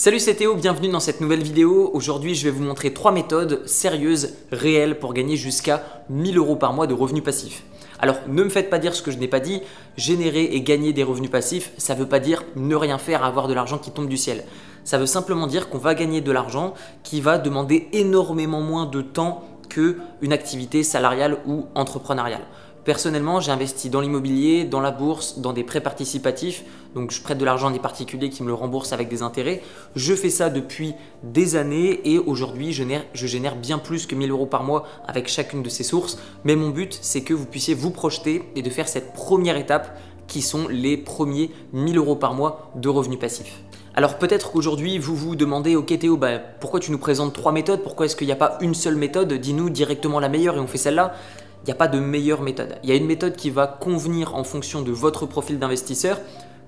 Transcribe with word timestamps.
Salut 0.00 0.18
c'est 0.18 0.36
Théo, 0.36 0.54
bienvenue 0.54 0.88
dans 0.88 0.98
cette 0.98 1.20
nouvelle 1.20 1.42
vidéo. 1.42 1.90
Aujourd'hui 1.92 2.34
je 2.34 2.44
vais 2.44 2.50
vous 2.50 2.62
montrer 2.62 2.94
trois 2.94 3.12
méthodes 3.12 3.68
sérieuses, 3.68 4.32
réelles 4.50 4.98
pour 4.98 5.12
gagner 5.12 5.36
jusqu'à 5.36 5.84
1000 6.08 6.38
euros 6.38 6.56
par 6.56 6.72
mois 6.72 6.86
de 6.86 6.94
revenus 6.94 7.22
passifs. 7.22 7.64
Alors 7.98 8.16
ne 8.26 8.42
me 8.42 8.48
faites 8.48 8.70
pas 8.70 8.78
dire 8.78 8.94
ce 8.94 9.02
que 9.02 9.10
je 9.10 9.18
n'ai 9.18 9.28
pas 9.28 9.40
dit, 9.40 9.60
générer 9.98 10.44
et 10.44 10.62
gagner 10.62 10.94
des 10.94 11.02
revenus 11.02 11.30
passifs, 11.30 11.72
ça 11.76 11.94
ne 11.94 12.00
veut 12.00 12.08
pas 12.08 12.18
dire 12.18 12.44
ne 12.56 12.74
rien 12.74 12.96
faire, 12.96 13.22
avoir 13.22 13.46
de 13.46 13.52
l'argent 13.52 13.76
qui 13.76 13.90
tombe 13.90 14.08
du 14.08 14.16
ciel. 14.16 14.44
Ça 14.84 14.96
veut 14.96 15.04
simplement 15.04 15.46
dire 15.46 15.68
qu'on 15.68 15.76
va 15.76 15.94
gagner 15.94 16.22
de 16.22 16.32
l'argent 16.32 16.72
qui 17.02 17.20
va 17.20 17.36
demander 17.36 17.88
énormément 17.92 18.62
moins 18.62 18.86
de 18.86 19.02
temps 19.02 19.44
qu'une 19.68 20.32
activité 20.32 20.82
salariale 20.82 21.40
ou 21.46 21.66
entrepreneuriale. 21.74 22.46
Personnellement, 22.84 23.40
j'ai 23.40 23.52
investi 23.52 23.90
dans 23.90 24.00
l'immobilier, 24.00 24.64
dans 24.64 24.80
la 24.80 24.90
bourse, 24.92 25.40
dans 25.40 25.52
des 25.52 25.64
prêts 25.64 25.82
participatifs. 25.82 26.64
Donc, 26.94 27.12
je 27.12 27.20
prête 27.22 27.38
de 27.38 27.44
l'argent 27.44 27.68
à 27.68 27.72
des 27.72 27.78
particuliers 27.78 28.30
qui 28.30 28.42
me 28.42 28.48
le 28.48 28.54
remboursent 28.54 28.92
avec 28.92 29.08
des 29.08 29.22
intérêts. 29.22 29.62
Je 29.94 30.14
fais 30.14 30.30
ça 30.30 30.50
depuis 30.50 30.94
des 31.22 31.56
années 31.56 32.00
et 32.04 32.18
aujourd'hui, 32.18 32.72
je, 32.72 33.26
génère 33.26 33.56
bien 33.56 33.78
plus 33.78 34.06
que 34.06 34.14
1000 34.14 34.30
euros 34.30 34.46
par 34.46 34.64
mois 34.64 34.86
avec 35.06 35.28
chacune 35.28 35.62
de 35.62 35.68
ces 35.68 35.84
sources. 35.84 36.18
Mais 36.44 36.56
mon 36.56 36.70
but, 36.70 36.98
c'est 37.00 37.22
que 37.22 37.34
vous 37.34 37.46
puissiez 37.46 37.74
vous 37.74 37.90
projeter 37.90 38.42
et 38.56 38.62
de 38.62 38.70
faire 38.70 38.88
cette 38.88 39.12
première 39.12 39.56
étape 39.56 39.98
qui 40.26 40.42
sont 40.42 40.68
les 40.68 40.96
premiers 40.96 41.50
1000 41.72 41.98
euros 41.98 42.16
par 42.16 42.34
mois 42.34 42.70
de 42.76 42.88
revenus 42.88 43.18
passifs. 43.18 43.62
Alors 43.94 44.18
peut-être 44.18 44.52
qu'aujourd'hui 44.52 44.98
vous 44.98 45.16
vous 45.16 45.34
demandez, 45.34 45.74
ok 45.74 45.98
Théo, 45.98 46.16
bah, 46.16 46.38
pourquoi 46.38 46.78
tu 46.78 46.92
nous 46.92 46.98
présentes 46.98 47.34
trois 47.34 47.50
méthodes? 47.50 47.82
Pourquoi 47.82 48.06
est-ce 48.06 48.14
qu'il 48.14 48.28
n'y 48.28 48.32
a 48.32 48.36
pas 48.36 48.56
une 48.60 48.74
seule 48.74 48.94
méthode? 48.94 49.32
Dis-nous 49.32 49.68
directement 49.68 50.20
la 50.20 50.28
meilleure 50.28 50.56
et 50.56 50.60
on 50.60 50.68
fait 50.68 50.78
celle-là 50.78 51.14
il 51.62 51.66
n'y 51.66 51.72
a 51.72 51.76
pas 51.76 51.88
de 51.88 52.00
meilleure 52.00 52.40
méthode. 52.40 52.78
Il 52.82 52.88
y 52.88 52.92
a 52.92 52.96
une 52.96 53.06
méthode 53.06 53.36
qui 53.36 53.50
va 53.50 53.66
convenir 53.66 54.34
en 54.34 54.44
fonction 54.44 54.80
de 54.80 54.92
votre 54.92 55.26
profil 55.26 55.58
d'investisseur, 55.58 56.18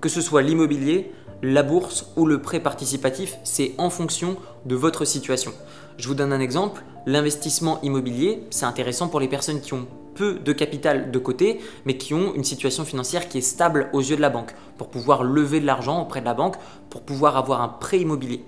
que 0.03 0.09
ce 0.09 0.19
soit 0.19 0.41
l'immobilier, 0.41 1.13
la 1.41 1.63
bourse 1.63 2.11
ou 2.17 2.25
le 2.25 2.41
prêt 2.41 2.59
participatif, 2.59 3.37
c'est 3.45 3.71
en 3.77 3.89
fonction 3.89 4.35
de 4.65 4.75
votre 4.75 5.05
situation. 5.05 5.53
Je 5.95 6.09
vous 6.09 6.13
donne 6.13 6.33
un 6.33 6.41
exemple, 6.41 6.83
l'investissement 7.05 7.79
immobilier, 7.83 8.43
c'est 8.49 8.65
intéressant 8.65 9.07
pour 9.07 9.21
les 9.21 9.29
personnes 9.29 9.61
qui 9.61 9.73
ont 9.73 9.87
peu 10.13 10.33
de 10.33 10.51
capital 10.51 11.09
de 11.09 11.19
côté, 11.19 11.61
mais 11.85 11.95
qui 11.95 12.13
ont 12.13 12.33
une 12.35 12.43
situation 12.43 12.83
financière 12.83 13.29
qui 13.29 13.37
est 13.37 13.41
stable 13.41 13.89
aux 13.93 14.01
yeux 14.01 14.17
de 14.17 14.21
la 14.21 14.29
banque, 14.29 14.53
pour 14.77 14.89
pouvoir 14.89 15.23
lever 15.23 15.61
de 15.61 15.65
l'argent 15.65 16.01
auprès 16.01 16.19
de 16.19 16.25
la 16.25 16.33
banque, 16.33 16.57
pour 16.89 17.03
pouvoir 17.03 17.37
avoir 17.37 17.61
un 17.61 17.69
prêt 17.69 18.01
immobilier. 18.01 18.43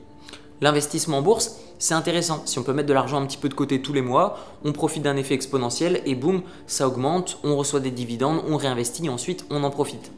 L'investissement 0.59 1.19
en 1.19 1.21
bourse, 1.21 1.55
c'est 1.79 1.93
intéressant. 1.93 2.41
Si 2.43 2.59
on 2.59 2.63
peut 2.63 2.73
mettre 2.73 2.89
de 2.89 2.93
l'argent 2.93 3.21
un 3.21 3.25
petit 3.25 3.37
peu 3.37 3.47
de 3.47 3.53
côté 3.53 3.81
tous 3.81 3.93
les 3.93 4.01
mois, 4.01 4.39
on 4.65 4.73
profite 4.73 5.03
d'un 5.03 5.15
effet 5.15 5.35
exponentiel 5.35 6.01
et 6.05 6.15
boum, 6.15 6.41
ça 6.67 6.85
augmente, 6.85 7.39
on 7.45 7.55
reçoit 7.55 7.79
des 7.79 7.91
dividendes, 7.91 8.41
on 8.45 8.57
réinvestit 8.57 9.05
et 9.05 9.09
ensuite 9.09 9.45
on 9.49 9.63
en 9.63 9.69
profite. 9.69 10.11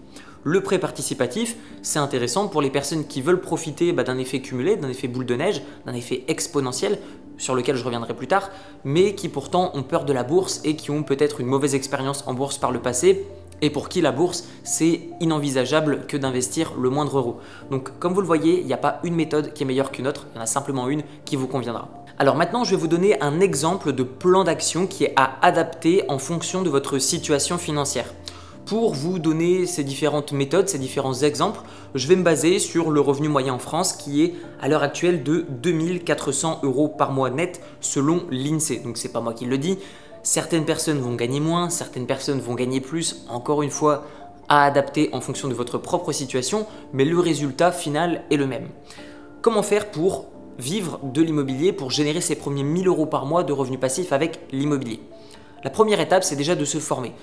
Le 0.44 0.62
prêt 0.62 0.80
participatif, 0.80 1.56
c'est 1.82 2.00
intéressant 2.00 2.48
pour 2.48 2.62
les 2.62 2.70
personnes 2.70 3.06
qui 3.06 3.22
veulent 3.22 3.42
profiter 3.42 3.92
bah, 3.92 4.04
d'un 4.04 4.18
effet 4.18 4.42
cumulé, 4.42 4.76
d'un 4.76 4.90
effet 4.90 5.08
boule 5.08 5.26
de 5.26 5.36
neige, 5.36 5.62
d'un 5.86 5.94
effet 5.94 6.24
exponentiel, 6.28 7.00
sur 7.38 7.56
lequel 7.56 7.76
je 7.76 7.84
reviendrai 7.84 8.16
plus 8.16 8.28
tard, 8.28 8.50
mais 8.84 9.14
qui 9.16 9.30
pourtant 9.30 9.72
ont 9.74 9.84
peur 9.84 10.06
de 10.06 10.14
la 10.14 10.24
bourse 10.24 10.62
et 10.64 10.76
qui 10.76 10.92
ont 10.92 11.04
peut-être 11.04 11.40
une 11.40 11.48
mauvaise 11.48 11.76
expérience 11.76 12.24
en 12.28 12.34
bourse 12.34 12.58
par 12.58 12.72
le 12.72 12.80
passé 12.80 13.26
et 13.62 13.70
pour 13.70 13.90
qui 13.90 14.02
la 14.02 14.12
bourse, 14.12 14.46
c'est 14.64 15.02
inenvisageable 15.20 16.06
que 16.08 16.18
d'investir 16.18 16.74
le 16.80 16.90
moindre 16.90 17.18
euro. 17.18 17.40
Donc 17.72 17.98
comme 18.00 18.14
vous 18.14 18.22
le 18.22 18.28
voyez, 18.28 18.60
il 18.60 18.68
n'y 18.68 18.74
a 18.74 18.78
pas 18.78 19.00
une 19.04 19.16
méthode 19.16 19.54
qui 19.54 19.64
est 19.64 19.66
meilleure 19.66 19.92
qu'une 19.92 20.08
autre, 20.08 20.28
il 20.34 20.38
y 20.38 20.40
en 20.40 20.44
a 20.44 20.48
simplement 20.48 20.88
une 20.90 21.04
qui 21.26 21.36
vous 21.36 21.48
conviendra. 21.48 21.90
Alors 22.20 22.36
maintenant, 22.36 22.64
je 22.64 22.72
vais 22.72 22.78
vous 22.78 22.88
donner 22.88 23.22
un 23.22 23.40
exemple 23.40 23.94
de 23.94 24.04
plan 24.04 24.44
d'action 24.44 24.88
qui 24.88 25.04
est 25.06 25.14
à 25.16 25.38
adapter 25.42 26.04
en 26.08 26.18
fonction 26.18 26.62
de 26.62 26.70
votre 26.70 26.98
situation 26.98 27.58
financière. 27.58 28.12
Pour 28.68 28.94
vous 28.94 29.18
donner 29.18 29.66
ces 29.66 29.84
différentes 29.84 30.34
méthodes, 30.34 30.68
ces 30.68 30.78
différents 30.78 31.14
exemples, 31.14 31.62
je 31.96 32.08
vais 32.08 32.18
me 32.18 32.24
baser 32.24 32.60
sur 32.60 32.92
le 32.92 33.00
revenu 33.00 33.30
moyen 33.30 33.54
en 33.54 33.60
France 33.60 33.94
qui 33.94 34.24
est 34.24 34.34
à 34.60 34.68
l'heure 34.68 34.84
actuelle 34.84 35.24
de 35.24 35.46
2400 35.50 36.60
euros 36.64 36.90
par 36.90 37.12
mois 37.14 37.30
net 37.30 37.62
selon 37.80 38.26
l'INSEE. 38.30 38.80
Donc 38.84 38.98
c'est 38.98 39.14
pas 39.14 39.22
moi 39.22 39.34
qui 39.34 39.46
le 39.46 39.58
dis, 39.58 39.78
Certaines 40.28 40.66
personnes 40.66 41.00
vont 41.00 41.16
gagner 41.16 41.40
moins, 41.40 41.70
certaines 41.70 42.06
personnes 42.06 42.42
vont 42.42 42.54
gagner 42.54 42.82
plus, 42.82 43.26
encore 43.30 43.64
une 43.64 43.70
fois, 43.70 44.04
à 44.50 44.66
adapter 44.66 45.10
en 45.14 45.22
fonction 45.22 45.48
de 45.48 45.54
votre 45.54 45.78
propre 45.78 46.12
situation, 46.12 46.68
mais 46.92 47.06
le 47.06 47.18
résultat 47.18 47.72
final 47.72 48.24
est 48.30 48.36
le 48.36 48.46
même. 48.46 48.68
Comment 49.42 49.64
faire 49.64 49.90
pour 49.90 50.26
vivre 50.60 51.00
de 51.02 51.22
l'immobilier, 51.22 51.72
pour 51.72 51.92
générer 51.92 52.20
ses 52.20 52.36
premiers 52.36 52.64
1000 52.64 52.90
euros 52.90 53.06
par 53.06 53.26
mois 53.26 53.46
de 53.46 53.54
revenus 53.54 53.80
passifs 53.80 54.12
avec 54.12 54.42
l'immobilier? 54.52 55.00
La 55.64 55.70
première 55.70 56.02
étape, 56.02 56.26
c'est 56.26 56.36
déjà 56.36 56.56
de 56.56 56.66
se 56.66 56.80
former. 56.80 57.14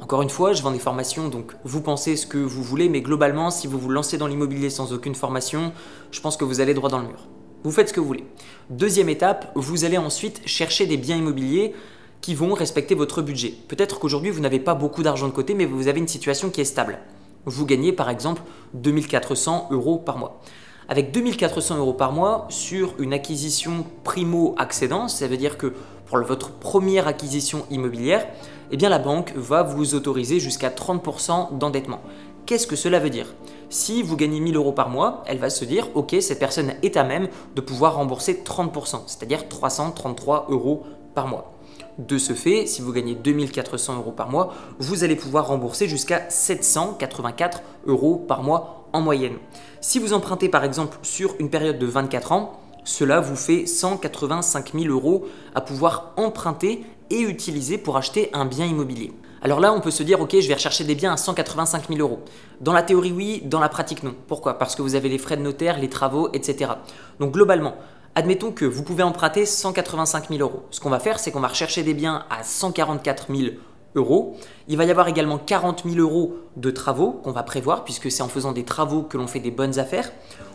Encore 0.00 0.22
une 0.22 0.30
fois, 0.30 0.54
je 0.54 0.62
vends 0.62 0.70
des 0.70 0.78
formations, 0.78 1.28
donc 1.28 1.52
vous 1.62 1.82
pensez 1.82 2.16
ce 2.16 2.26
que 2.26 2.38
vous 2.38 2.62
voulez, 2.62 2.88
mais 2.88 3.02
globalement, 3.02 3.50
si 3.50 3.66
vous 3.66 3.78
vous 3.78 3.90
lancez 3.90 4.16
dans 4.16 4.26
l'immobilier 4.26 4.70
sans 4.70 4.94
aucune 4.94 5.14
formation, 5.14 5.72
je 6.10 6.20
pense 6.20 6.38
que 6.38 6.44
vous 6.44 6.60
allez 6.62 6.72
droit 6.72 6.88
dans 6.88 7.00
le 7.00 7.08
mur. 7.08 7.28
Vous 7.64 7.70
faites 7.70 7.90
ce 7.90 7.92
que 7.92 8.00
vous 8.00 8.06
voulez. 8.06 8.24
Deuxième 8.70 9.10
étape, 9.10 9.52
vous 9.54 9.84
allez 9.84 9.98
ensuite 9.98 10.40
chercher 10.46 10.86
des 10.86 10.96
biens 10.96 11.16
immobiliers 11.16 11.74
qui 12.22 12.34
vont 12.34 12.54
respecter 12.54 12.94
votre 12.94 13.20
budget. 13.20 13.52
Peut-être 13.68 14.00
qu'aujourd'hui, 14.00 14.30
vous 14.30 14.40
n'avez 14.40 14.58
pas 14.58 14.74
beaucoup 14.74 15.02
d'argent 15.02 15.26
de 15.26 15.32
côté, 15.32 15.52
mais 15.52 15.66
vous 15.66 15.86
avez 15.86 16.00
une 16.00 16.08
situation 16.08 16.48
qui 16.48 16.62
est 16.62 16.64
stable. 16.64 16.98
Vous 17.44 17.66
gagnez 17.66 17.92
par 17.92 18.08
exemple 18.08 18.42
2400 18.74 19.68
euros 19.70 19.98
par 19.98 20.16
mois. 20.16 20.40
Avec 20.88 21.12
2400 21.12 21.76
euros 21.76 21.92
par 21.92 22.12
mois 22.12 22.46
sur 22.48 22.94
une 22.98 23.12
acquisition 23.12 23.84
primo-accédant, 24.02 25.08
ça 25.08 25.28
veut 25.28 25.36
dire 25.36 25.58
que 25.58 25.74
pour 26.06 26.18
votre 26.22 26.50
première 26.52 27.06
acquisition 27.06 27.64
immobilière, 27.70 28.26
eh 28.70 28.76
bien 28.76 28.88
la 28.88 28.98
banque 28.98 29.32
va 29.36 29.62
vous 29.62 29.94
autoriser 29.94 30.40
jusqu'à 30.40 30.70
30% 30.70 31.58
d'endettement. 31.58 32.00
Qu'est-ce 32.46 32.66
que 32.66 32.76
cela 32.76 32.98
veut 32.98 33.10
dire? 33.10 33.34
Si 33.68 34.02
vous 34.02 34.16
gagnez 34.16 34.40
1000 34.40 34.56
euros 34.56 34.72
par 34.72 34.88
mois, 34.88 35.22
elle 35.26 35.38
va 35.38 35.50
se 35.50 35.64
dire 35.64 35.88
ok, 35.94 36.16
cette 36.20 36.38
personne 36.38 36.72
est 36.82 36.96
à 36.96 37.04
même 37.04 37.28
de 37.54 37.60
pouvoir 37.60 37.94
rembourser 37.94 38.42
30%, 38.44 39.02
c'est-à-dire 39.06 39.48
333 39.48 40.46
euros 40.50 40.82
par 41.14 41.28
mois. 41.28 41.52
De 41.98 42.18
ce 42.18 42.32
fait, 42.32 42.66
si 42.66 42.82
vous 42.82 42.92
gagnez 42.92 43.14
2400 43.14 43.96
euros 43.96 44.12
par 44.12 44.30
mois, 44.30 44.54
vous 44.78 45.04
allez 45.04 45.16
pouvoir 45.16 45.48
rembourser 45.48 45.86
jusqu'à 45.86 46.28
784 46.30 47.62
euros 47.86 48.16
par 48.16 48.42
mois 48.42 48.88
en 48.92 49.00
moyenne. 49.00 49.36
Si 49.80 49.98
vous 49.98 50.12
empruntez 50.12 50.48
par 50.48 50.64
exemple 50.64 50.98
sur 51.02 51.34
une 51.38 51.50
période 51.50 51.78
de 51.78 51.86
24 51.86 52.32
ans, 52.32 52.58
cela 52.84 53.20
vous 53.20 53.36
fait 53.36 53.66
185 53.66 54.72
000 54.72 54.86
euros 54.92 55.26
à 55.54 55.60
pouvoir 55.60 56.12
emprunter 56.16 56.84
et 57.10 57.20
utiliser 57.20 57.78
pour 57.78 57.96
acheter 57.96 58.30
un 58.32 58.44
bien 58.44 58.66
immobilier. 58.66 59.12
Alors 59.42 59.60
là, 59.60 59.72
on 59.72 59.80
peut 59.80 59.90
se 59.90 60.02
dire, 60.02 60.20
ok, 60.20 60.36
je 60.38 60.48
vais 60.48 60.54
rechercher 60.54 60.84
des 60.84 60.94
biens 60.94 61.12
à 61.12 61.16
185 61.16 61.88
000 61.88 62.00
euros. 62.00 62.20
Dans 62.60 62.72
la 62.72 62.82
théorie, 62.82 63.12
oui, 63.12 63.42
dans 63.44 63.60
la 63.60 63.68
pratique, 63.68 64.02
non. 64.02 64.14
Pourquoi? 64.26 64.58
Parce 64.58 64.74
que 64.74 64.82
vous 64.82 64.94
avez 64.94 65.08
les 65.08 65.18
frais 65.18 65.36
de 65.36 65.42
notaire, 65.42 65.78
les 65.78 65.88
travaux, 65.88 66.28
etc. 66.32 66.72
Donc 67.18 67.32
globalement, 67.32 67.74
Admettons 68.16 68.50
que 68.50 68.64
vous 68.64 68.82
pouvez 68.82 69.04
emprunter 69.04 69.46
185 69.46 70.30
000 70.30 70.40
euros. 70.40 70.64
Ce 70.72 70.80
qu'on 70.80 70.90
va 70.90 70.98
faire, 70.98 71.20
c'est 71.20 71.30
qu'on 71.30 71.38
va 71.38 71.46
rechercher 71.46 71.84
des 71.84 71.94
biens 71.94 72.24
à 72.28 72.42
144 72.42 73.32
000 73.32 73.54
euros. 73.94 74.36
Il 74.66 74.76
va 74.76 74.84
y 74.84 74.90
avoir 74.90 75.06
également 75.06 75.38
40 75.38 75.84
000 75.84 75.96
euros 76.00 76.34
de 76.56 76.72
travaux 76.72 77.12
qu'on 77.12 77.30
va 77.30 77.44
prévoir, 77.44 77.84
puisque 77.84 78.10
c'est 78.10 78.24
en 78.24 78.28
faisant 78.28 78.50
des 78.50 78.64
travaux 78.64 79.02
que 79.02 79.16
l'on 79.16 79.28
fait 79.28 79.38
des 79.38 79.52
bonnes 79.52 79.78
affaires. 79.78 80.10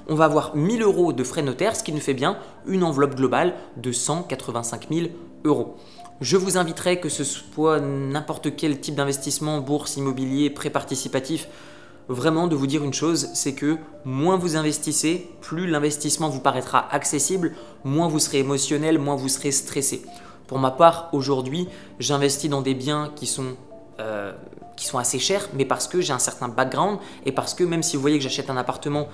On 0.09 0.15
va 0.15 0.25
avoir 0.25 0.53
1000 0.55 0.81
euros 0.81 1.13
de 1.13 1.23
frais 1.23 1.43
notaires, 1.43 1.77
ce 1.77 1.83
qui 1.83 1.93
nous 1.93 2.01
fait 2.01 2.13
bien 2.13 2.37
une 2.67 2.83
enveloppe 2.83 3.15
globale 3.15 3.53
de 3.77 3.93
185 3.93 4.87
000 4.91 5.07
euros. 5.45 5.77
Je 6.21 6.37
vous 6.37 6.57
inviterai 6.57 7.01
que 7.01 7.09
ce 7.09 7.25
soit 7.25 7.81
n'importe 7.81 8.55
quel 8.55 8.79
type 8.79 8.95
d'investissement, 8.95 9.59
bourse, 9.59 9.97
immobilier, 9.97 10.49
prêt 10.49 10.69
participatif, 10.69 11.49
vraiment 12.07 12.47
de 12.47 12.55
vous 12.55 12.67
dire 12.67 12.85
une 12.85 12.93
chose, 12.93 13.27
c'est 13.33 13.53
que 13.53 13.77
moins 14.05 14.37
vous 14.37 14.55
investissez, 14.55 15.29
plus 15.41 15.67
l'investissement 15.67 16.29
vous 16.29 16.39
paraîtra 16.39 16.87
accessible, 16.93 17.53
moins 17.83 18.07
vous 18.07 18.19
serez 18.19 18.39
émotionnel, 18.39 18.97
moins 18.97 19.17
vous 19.17 19.27
serez 19.27 19.51
stressé. 19.51 20.03
Pour 20.47 20.57
ma 20.57 20.71
part, 20.71 21.09
aujourd'hui, 21.11 21.67
j'investis 21.99 22.49
dans 22.49 22.61
des 22.61 22.75
biens 22.75 23.11
qui 23.15 23.25
sont, 23.25 23.57
euh, 23.99 24.31
qui 24.77 24.85
sont 24.85 24.97
assez 24.97 25.19
chers, 25.19 25.49
mais 25.53 25.65
parce 25.65 25.87
que 25.87 25.99
j'ai 25.99 26.13
un 26.13 26.19
certain 26.19 26.47
background 26.47 26.99
et 27.25 27.33
parce 27.33 27.53
que 27.53 27.65
même 27.65 27.83
si 27.83 27.97
vous 27.97 28.01
voyez 28.01 28.19
que 28.19 28.23
j'achète 28.23 28.49
un 28.49 28.57
appartement 28.57 29.09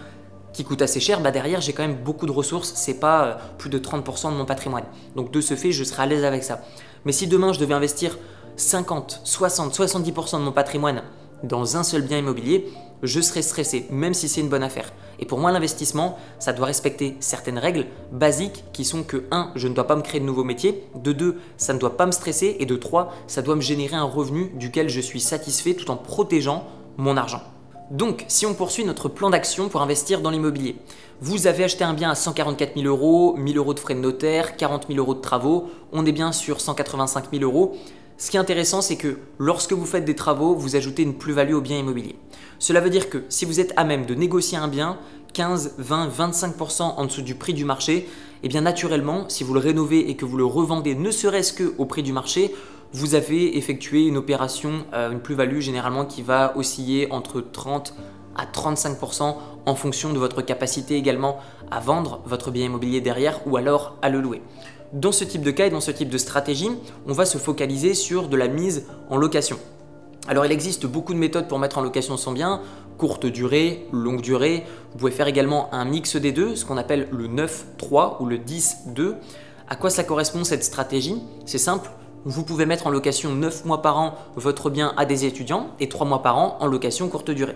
qui 0.53 0.63
coûte 0.63 0.81
assez 0.81 0.99
cher, 0.99 1.21
bah 1.21 1.31
derrière 1.31 1.61
j'ai 1.61 1.73
quand 1.73 1.83
même 1.83 1.97
beaucoup 2.03 2.25
de 2.25 2.31
ressources, 2.31 2.73
c'est 2.75 2.99
pas 2.99 3.23
euh, 3.23 3.35
plus 3.57 3.69
de 3.69 3.79
30% 3.79 4.31
de 4.31 4.37
mon 4.37 4.45
patrimoine. 4.45 4.83
Donc 5.15 5.31
de 5.31 5.41
ce 5.41 5.55
fait, 5.55 5.71
je 5.71 5.83
serai 5.83 6.03
à 6.03 6.05
l'aise 6.05 6.23
avec 6.23 6.43
ça. 6.43 6.61
Mais 7.05 7.11
si 7.11 7.27
demain 7.27 7.53
je 7.53 7.59
devais 7.59 7.73
investir 7.73 8.17
50, 8.57 9.21
60, 9.23 9.77
70% 9.77 10.39
de 10.39 10.43
mon 10.43 10.51
patrimoine 10.51 11.03
dans 11.43 11.77
un 11.77 11.83
seul 11.83 12.03
bien 12.03 12.19
immobilier, 12.19 12.71
je 13.03 13.19
serai 13.19 13.41
stressé, 13.41 13.87
même 13.89 14.13
si 14.13 14.29
c'est 14.29 14.41
une 14.41 14.49
bonne 14.49 14.63
affaire. 14.63 14.93
Et 15.19 15.25
pour 15.25 15.39
moi, 15.39 15.51
l'investissement, 15.51 16.17
ça 16.39 16.53
doit 16.53 16.67
respecter 16.67 17.15
certaines 17.19 17.57
règles 17.57 17.87
basiques 18.11 18.63
qui 18.73 18.85
sont 18.85 19.03
que 19.03 19.25
1. 19.31 19.53
Je 19.55 19.67
ne 19.67 19.73
dois 19.73 19.87
pas 19.87 19.95
me 19.95 20.01
créer 20.01 20.19
de 20.19 20.25
nouveaux 20.25 20.43
métiers. 20.43 20.83
De 20.95 21.11
2. 21.11 21.39
Ça 21.57 21.73
ne 21.73 21.79
doit 21.79 21.97
pas 21.97 22.05
me 22.05 22.11
stresser. 22.11 22.57
Et 22.59 22.65
de 22.65 22.75
3. 22.75 23.13
Ça 23.27 23.41
doit 23.41 23.55
me 23.55 23.61
générer 23.61 23.95
un 23.95 24.03
revenu 24.03 24.51
duquel 24.55 24.89
je 24.89 25.01
suis 25.01 25.19
satisfait 25.19 25.73
tout 25.73 25.89
en 25.89 25.95
protégeant 25.97 26.67
mon 26.97 27.17
argent. 27.17 27.41
Donc, 27.91 28.23
si 28.29 28.45
on 28.45 28.53
poursuit 28.53 28.85
notre 28.85 29.09
plan 29.09 29.29
d'action 29.29 29.67
pour 29.67 29.81
investir 29.81 30.21
dans 30.21 30.29
l'immobilier, 30.29 30.77
vous 31.19 31.45
avez 31.45 31.65
acheté 31.65 31.83
un 31.83 31.93
bien 31.93 32.09
à 32.09 32.15
144 32.15 32.75
000 32.75 32.87
euros, 32.87 33.35
1000 33.35 33.57
euros 33.57 33.73
de 33.73 33.79
frais 33.79 33.95
de 33.95 33.99
notaire, 33.99 34.55
40 34.55 34.87
000 34.87 34.97
euros 34.97 35.13
de 35.13 35.19
travaux, 35.19 35.69
on 35.91 36.05
est 36.05 36.13
bien 36.13 36.31
sur 36.31 36.61
185 36.61 37.25
000 37.33 37.43
euros. 37.43 37.75
Ce 38.17 38.31
qui 38.31 38.37
est 38.37 38.39
intéressant, 38.39 38.81
c'est 38.81 38.95
que 38.95 39.17
lorsque 39.39 39.73
vous 39.73 39.85
faites 39.85 40.05
des 40.05 40.15
travaux, 40.15 40.55
vous 40.55 40.77
ajoutez 40.77 41.03
une 41.03 41.15
plus-value 41.15 41.53
au 41.53 41.59
bien 41.59 41.79
immobilier. 41.79 42.15
Cela 42.59 42.79
veut 42.79 42.89
dire 42.89 43.09
que 43.09 43.25
si 43.27 43.43
vous 43.43 43.59
êtes 43.59 43.73
à 43.75 43.83
même 43.83 44.05
de 44.05 44.15
négocier 44.15 44.57
un 44.57 44.69
bien 44.69 44.97
15, 45.33 45.75
20, 45.77 46.07
25% 46.07 46.81
en 46.95 47.05
dessous 47.05 47.21
du 47.21 47.35
prix 47.35 47.53
du 47.53 47.65
marché, 47.65 47.97
et 47.97 48.07
eh 48.43 48.47
bien 48.47 48.61
naturellement, 48.61 49.27
si 49.27 49.43
vous 49.43 49.53
le 49.53 49.59
rénovez 49.59 50.09
et 50.09 50.15
que 50.15 50.23
vous 50.23 50.37
le 50.37 50.45
revendez 50.45 50.95
ne 50.95 51.11
serait-ce 51.11 51.61
qu'au 51.61 51.85
prix 51.85 52.03
du 52.03 52.13
marché, 52.13 52.55
vous 52.93 53.15
avez 53.15 53.57
effectué 53.57 54.05
une 54.05 54.17
opération, 54.17 54.85
euh, 54.93 55.11
une 55.11 55.21
plus-value 55.21 55.59
généralement 55.59 56.05
qui 56.05 56.21
va 56.21 56.53
osciller 56.57 57.11
entre 57.11 57.41
30 57.41 57.93
à 58.35 58.45
35% 58.45 59.35
en 59.65 59.75
fonction 59.75 60.13
de 60.13 60.19
votre 60.19 60.41
capacité 60.41 60.95
également 60.95 61.37
à 61.69 61.79
vendre 61.79 62.21
votre 62.25 62.51
bien 62.51 62.65
immobilier 62.65 63.01
derrière 63.01 63.39
ou 63.47 63.57
alors 63.57 63.97
à 64.01 64.09
le 64.09 64.19
louer. 64.19 64.41
Dans 64.93 65.11
ce 65.11 65.23
type 65.23 65.41
de 65.41 65.51
cas 65.51 65.67
et 65.67 65.69
dans 65.69 65.79
ce 65.79 65.91
type 65.91 66.09
de 66.09 66.17
stratégie, 66.17 66.69
on 67.07 67.13
va 67.13 67.25
se 67.25 67.37
focaliser 67.37 67.93
sur 67.93 68.27
de 68.27 68.35
la 68.35 68.47
mise 68.47 68.87
en 69.09 69.17
location. 69.17 69.57
Alors 70.27 70.45
il 70.45 70.51
existe 70.51 70.85
beaucoup 70.85 71.13
de 71.13 71.19
méthodes 71.19 71.47
pour 71.47 71.59
mettre 71.59 71.77
en 71.77 71.81
location 71.81 72.17
son 72.17 72.33
bien, 72.33 72.61
courte 72.97 73.25
durée, 73.25 73.87
longue 73.91 74.21
durée. 74.21 74.65
Vous 74.91 74.97
pouvez 74.97 75.11
faire 75.11 75.27
également 75.27 75.73
un 75.73 75.85
mix 75.85 76.17
des 76.17 76.31
deux, 76.31 76.55
ce 76.55 76.65
qu'on 76.65 76.77
appelle 76.77 77.07
le 77.11 77.27
9-3 77.27 78.17
ou 78.19 78.25
le 78.25 78.37
10-2. 78.37 79.15
À 79.69 79.75
quoi 79.77 79.89
ça 79.89 80.03
correspond 80.03 80.43
cette 80.43 80.63
stratégie? 80.63 81.21
C'est 81.45 81.57
simple, 81.57 81.89
vous 82.25 82.43
pouvez 82.43 82.65
mettre 82.65 82.87
en 82.87 82.91
location 82.91 83.31
9 83.31 83.65
mois 83.65 83.81
par 83.81 83.97
an 83.97 84.15
votre 84.35 84.69
bien 84.69 84.93
à 84.95 85.05
des 85.05 85.25
étudiants 85.25 85.71
et 85.79 85.89
3 85.89 86.05
mois 86.05 86.21
par 86.21 86.37
an 86.37 86.57
en 86.59 86.67
location 86.67 87.09
courte 87.09 87.31
durée. 87.31 87.55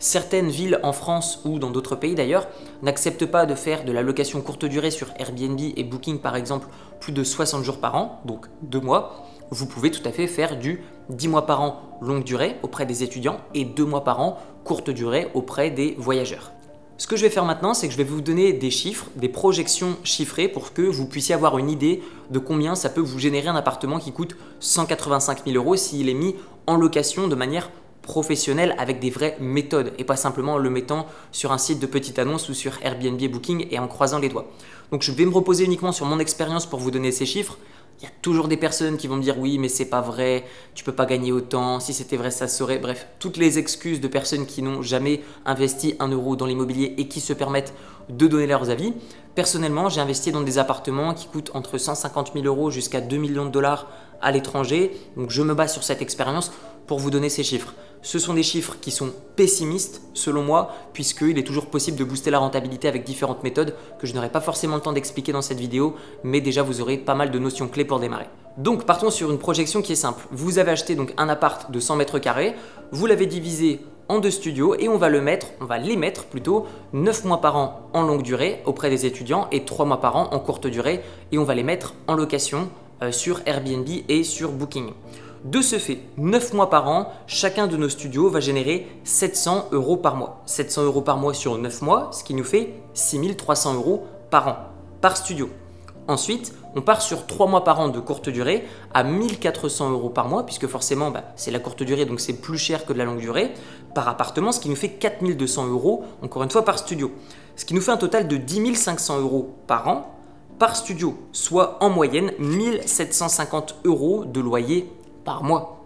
Certaines 0.00 0.48
villes 0.48 0.80
en 0.82 0.92
France 0.92 1.42
ou 1.44 1.58
dans 1.58 1.70
d'autres 1.70 1.94
pays 1.94 2.14
d'ailleurs 2.14 2.48
n'acceptent 2.82 3.26
pas 3.26 3.46
de 3.46 3.54
faire 3.54 3.84
de 3.84 3.92
la 3.92 4.02
location 4.02 4.40
courte 4.40 4.64
durée 4.64 4.90
sur 4.90 5.08
Airbnb 5.18 5.60
et 5.60 5.84
Booking 5.84 6.18
par 6.18 6.36
exemple 6.36 6.66
plus 6.98 7.12
de 7.12 7.22
60 7.22 7.62
jours 7.62 7.78
par 7.78 7.94
an, 7.94 8.20
donc 8.24 8.46
2 8.62 8.80
mois. 8.80 9.26
Vous 9.50 9.66
pouvez 9.66 9.90
tout 9.90 10.06
à 10.08 10.10
fait 10.10 10.26
faire 10.26 10.58
du 10.58 10.82
10 11.10 11.28
mois 11.28 11.46
par 11.46 11.60
an 11.60 11.80
longue 12.00 12.24
durée 12.24 12.56
auprès 12.62 12.86
des 12.86 13.02
étudiants 13.02 13.40
et 13.54 13.64
2 13.64 13.84
mois 13.84 14.02
par 14.02 14.20
an 14.20 14.38
courte 14.64 14.90
durée 14.90 15.28
auprès 15.34 15.70
des 15.70 15.94
voyageurs. 15.98 16.52
Ce 17.00 17.06
que 17.06 17.16
je 17.16 17.22
vais 17.22 17.30
faire 17.30 17.46
maintenant, 17.46 17.72
c'est 17.72 17.86
que 17.86 17.94
je 17.94 17.96
vais 17.96 18.04
vous 18.04 18.20
donner 18.20 18.52
des 18.52 18.70
chiffres, 18.70 19.06
des 19.16 19.30
projections 19.30 19.96
chiffrées 20.04 20.48
pour 20.48 20.74
que 20.74 20.82
vous 20.82 21.06
puissiez 21.06 21.34
avoir 21.34 21.56
une 21.56 21.70
idée 21.70 22.02
de 22.28 22.38
combien 22.38 22.74
ça 22.74 22.90
peut 22.90 23.00
vous 23.00 23.18
générer 23.18 23.48
un 23.48 23.56
appartement 23.56 23.98
qui 23.98 24.12
coûte 24.12 24.36
185 24.60 25.46
000 25.46 25.56
euros 25.56 25.76
s'il 25.76 26.10
est 26.10 26.14
mis 26.14 26.36
en 26.66 26.76
location 26.76 27.26
de 27.26 27.34
manière 27.34 27.70
professionnel 28.02 28.74
avec 28.76 29.00
des 29.00 29.08
vraies 29.08 29.38
méthodes 29.40 29.94
et 29.96 30.04
pas 30.04 30.16
simplement 30.16 30.58
le 30.58 30.68
mettant 30.68 31.06
sur 31.32 31.52
un 31.52 31.58
site 31.58 31.78
de 31.78 31.86
petite 31.86 32.18
annonce 32.18 32.50
ou 32.50 32.54
sur 32.54 32.72
Airbnb 32.82 33.18
Booking 33.30 33.66
et 33.70 33.78
en 33.78 33.88
croisant 33.88 34.18
les 34.18 34.28
doigts. 34.28 34.50
Donc 34.92 35.00
je 35.00 35.12
vais 35.12 35.24
me 35.24 35.32
reposer 35.32 35.64
uniquement 35.64 35.92
sur 35.92 36.04
mon 36.04 36.18
expérience 36.18 36.66
pour 36.66 36.80
vous 36.80 36.90
donner 36.90 37.12
ces 37.12 37.24
chiffres. 37.24 37.56
Il 38.00 38.04
y 38.04 38.06
a 38.06 38.12
toujours 38.22 38.48
des 38.48 38.56
personnes 38.56 38.96
qui 38.96 39.08
vont 39.08 39.16
me 39.16 39.22
dire 39.22 39.38
oui 39.38 39.58
mais 39.58 39.68
c'est 39.68 39.84
pas 39.84 40.00
vrai, 40.00 40.46
tu 40.74 40.84
peux 40.84 40.92
pas 40.92 41.04
gagner 41.04 41.32
autant, 41.32 41.80
si 41.80 41.92
c'était 41.92 42.16
vrai 42.16 42.30
ça 42.30 42.48
serait. 42.48 42.78
Bref, 42.78 43.06
toutes 43.18 43.36
les 43.36 43.58
excuses 43.58 44.00
de 44.00 44.08
personnes 44.08 44.46
qui 44.46 44.62
n'ont 44.62 44.80
jamais 44.80 45.20
investi 45.44 45.96
un 45.98 46.08
euro 46.08 46.34
dans 46.34 46.46
l'immobilier 46.46 46.94
et 46.96 47.08
qui 47.08 47.20
se 47.20 47.34
permettent 47.34 47.74
de 48.08 48.26
donner 48.26 48.46
leurs 48.46 48.70
avis. 48.70 48.94
Personnellement, 49.34 49.90
j'ai 49.90 50.00
investi 50.00 50.32
dans 50.32 50.40
des 50.40 50.56
appartements 50.56 51.12
qui 51.12 51.26
coûtent 51.26 51.50
entre 51.52 51.76
150 51.76 52.32
000 52.32 52.46
euros 52.46 52.70
jusqu'à 52.70 53.02
2 53.02 53.18
millions 53.18 53.44
de 53.44 53.50
dollars 53.50 53.86
à 54.22 54.30
l'étranger. 54.32 54.92
Donc 55.18 55.30
je 55.30 55.42
me 55.42 55.54
base 55.54 55.72
sur 55.72 55.84
cette 55.84 56.00
expérience 56.00 56.52
pour 56.86 56.98
vous 56.98 57.10
donner 57.10 57.28
ces 57.28 57.42
chiffres. 57.42 57.74
Ce 58.02 58.18
sont 58.18 58.32
des 58.32 58.42
chiffres 58.42 58.76
qui 58.80 58.90
sont 58.90 59.10
pessimistes 59.36 60.00
selon 60.14 60.42
moi, 60.42 60.74
puisqu'il 60.92 61.38
est 61.38 61.46
toujours 61.46 61.66
possible 61.66 61.98
de 61.98 62.04
booster 62.04 62.30
la 62.30 62.38
rentabilité 62.38 62.88
avec 62.88 63.04
différentes 63.04 63.42
méthodes 63.42 63.74
que 63.98 64.06
je 64.06 64.14
n'aurai 64.14 64.30
pas 64.30 64.40
forcément 64.40 64.76
le 64.76 64.80
temps 64.80 64.92
d'expliquer 64.92 65.32
dans 65.32 65.42
cette 65.42 65.60
vidéo, 65.60 65.94
mais 66.24 66.40
déjà 66.40 66.62
vous 66.62 66.80
aurez 66.80 66.96
pas 66.96 67.14
mal 67.14 67.30
de 67.30 67.38
notions 67.38 67.68
clés 67.68 67.84
pour 67.84 68.00
démarrer. 68.00 68.26
Donc 68.56 68.84
partons 68.84 69.10
sur 69.10 69.30
une 69.30 69.38
projection 69.38 69.82
qui 69.82 69.92
est 69.92 69.96
simple. 69.96 70.26
Vous 70.30 70.58
avez 70.58 70.72
acheté 70.72 70.94
donc 70.94 71.12
un 71.18 71.28
appart 71.28 71.70
de 71.70 71.78
100 71.78 71.96
mètres 71.96 72.18
carrés, 72.18 72.54
vous 72.90 73.06
l'avez 73.06 73.26
divisé 73.26 73.80
en 74.08 74.18
deux 74.18 74.30
studios 74.30 74.74
et 74.78 74.88
on 74.88 74.96
va 74.96 75.08
le 75.08 75.20
mettre, 75.20 75.46
on 75.60 75.66
va 75.66 75.78
les 75.78 75.96
mettre 75.96 76.24
plutôt 76.24 76.66
9 76.94 77.24
mois 77.26 77.40
par 77.40 77.56
an 77.56 77.88
en 77.92 78.02
longue 78.02 78.22
durée 78.22 78.60
auprès 78.64 78.90
des 78.90 79.06
étudiants 79.06 79.46
et 79.52 79.64
3 79.64 79.84
mois 79.86 80.00
par 80.00 80.16
an 80.16 80.30
en 80.32 80.40
courte 80.40 80.66
durée 80.66 81.00
et 81.30 81.38
on 81.38 81.44
va 81.44 81.54
les 81.54 81.62
mettre 81.62 81.94
en 82.08 82.14
location 82.14 82.70
euh, 83.02 83.12
sur 83.12 83.40
Airbnb 83.46 83.88
et 84.08 84.24
sur 84.24 84.50
Booking. 84.50 84.90
De 85.44 85.62
ce 85.62 85.78
fait, 85.78 86.00
9 86.18 86.52
mois 86.52 86.68
par 86.68 86.86
an, 86.86 87.10
chacun 87.26 87.66
de 87.66 87.78
nos 87.78 87.88
studios 87.88 88.28
va 88.28 88.40
générer 88.40 88.86
700 89.04 89.68
euros 89.72 89.96
par 89.96 90.14
mois. 90.14 90.42
700 90.44 90.84
euros 90.84 91.00
par 91.00 91.16
mois 91.16 91.32
sur 91.32 91.56
9 91.56 91.80
mois, 91.80 92.10
ce 92.12 92.22
qui 92.24 92.34
nous 92.34 92.44
fait 92.44 92.74
6300 92.92 93.74
euros 93.76 94.04
par 94.28 94.48
an, 94.48 94.56
par 95.00 95.16
studio. 95.16 95.48
Ensuite, 96.08 96.52
on 96.76 96.82
part 96.82 97.00
sur 97.00 97.26
3 97.26 97.46
mois 97.46 97.64
par 97.64 97.80
an 97.80 97.88
de 97.88 98.00
courte 98.00 98.28
durée 98.28 98.66
à 98.92 99.02
1400 99.02 99.92
euros 99.92 100.10
par 100.10 100.28
mois, 100.28 100.44
puisque 100.44 100.66
forcément 100.66 101.10
bah, 101.10 101.24
c'est 101.36 101.50
la 101.50 101.58
courte 101.58 101.82
durée, 101.82 102.04
donc 102.04 102.20
c'est 102.20 102.34
plus 102.34 102.58
cher 102.58 102.84
que 102.84 102.92
de 102.92 102.98
la 102.98 103.06
longue 103.06 103.20
durée, 103.20 103.52
par 103.94 104.08
appartement, 104.08 104.52
ce 104.52 104.60
qui 104.60 104.68
nous 104.68 104.76
fait 104.76 104.90
4200 104.90 105.68
euros, 105.68 106.04
encore 106.22 106.42
une 106.42 106.50
fois, 106.50 106.66
par 106.66 106.78
studio. 106.78 107.12
Ce 107.56 107.64
qui 107.64 107.72
nous 107.72 107.80
fait 107.80 107.92
un 107.92 107.96
total 107.96 108.28
de 108.28 108.36
10 108.36 108.74
500 108.74 109.20
euros 109.20 109.54
par 109.66 109.88
an 109.88 110.16
par 110.58 110.76
studio, 110.76 111.16
soit 111.32 111.82
en 111.82 111.88
moyenne 111.88 112.32
1750 112.38 113.76
euros 113.86 114.26
de 114.26 114.40
loyer 114.40 114.92
par 115.30 115.44
mois. 115.44 115.76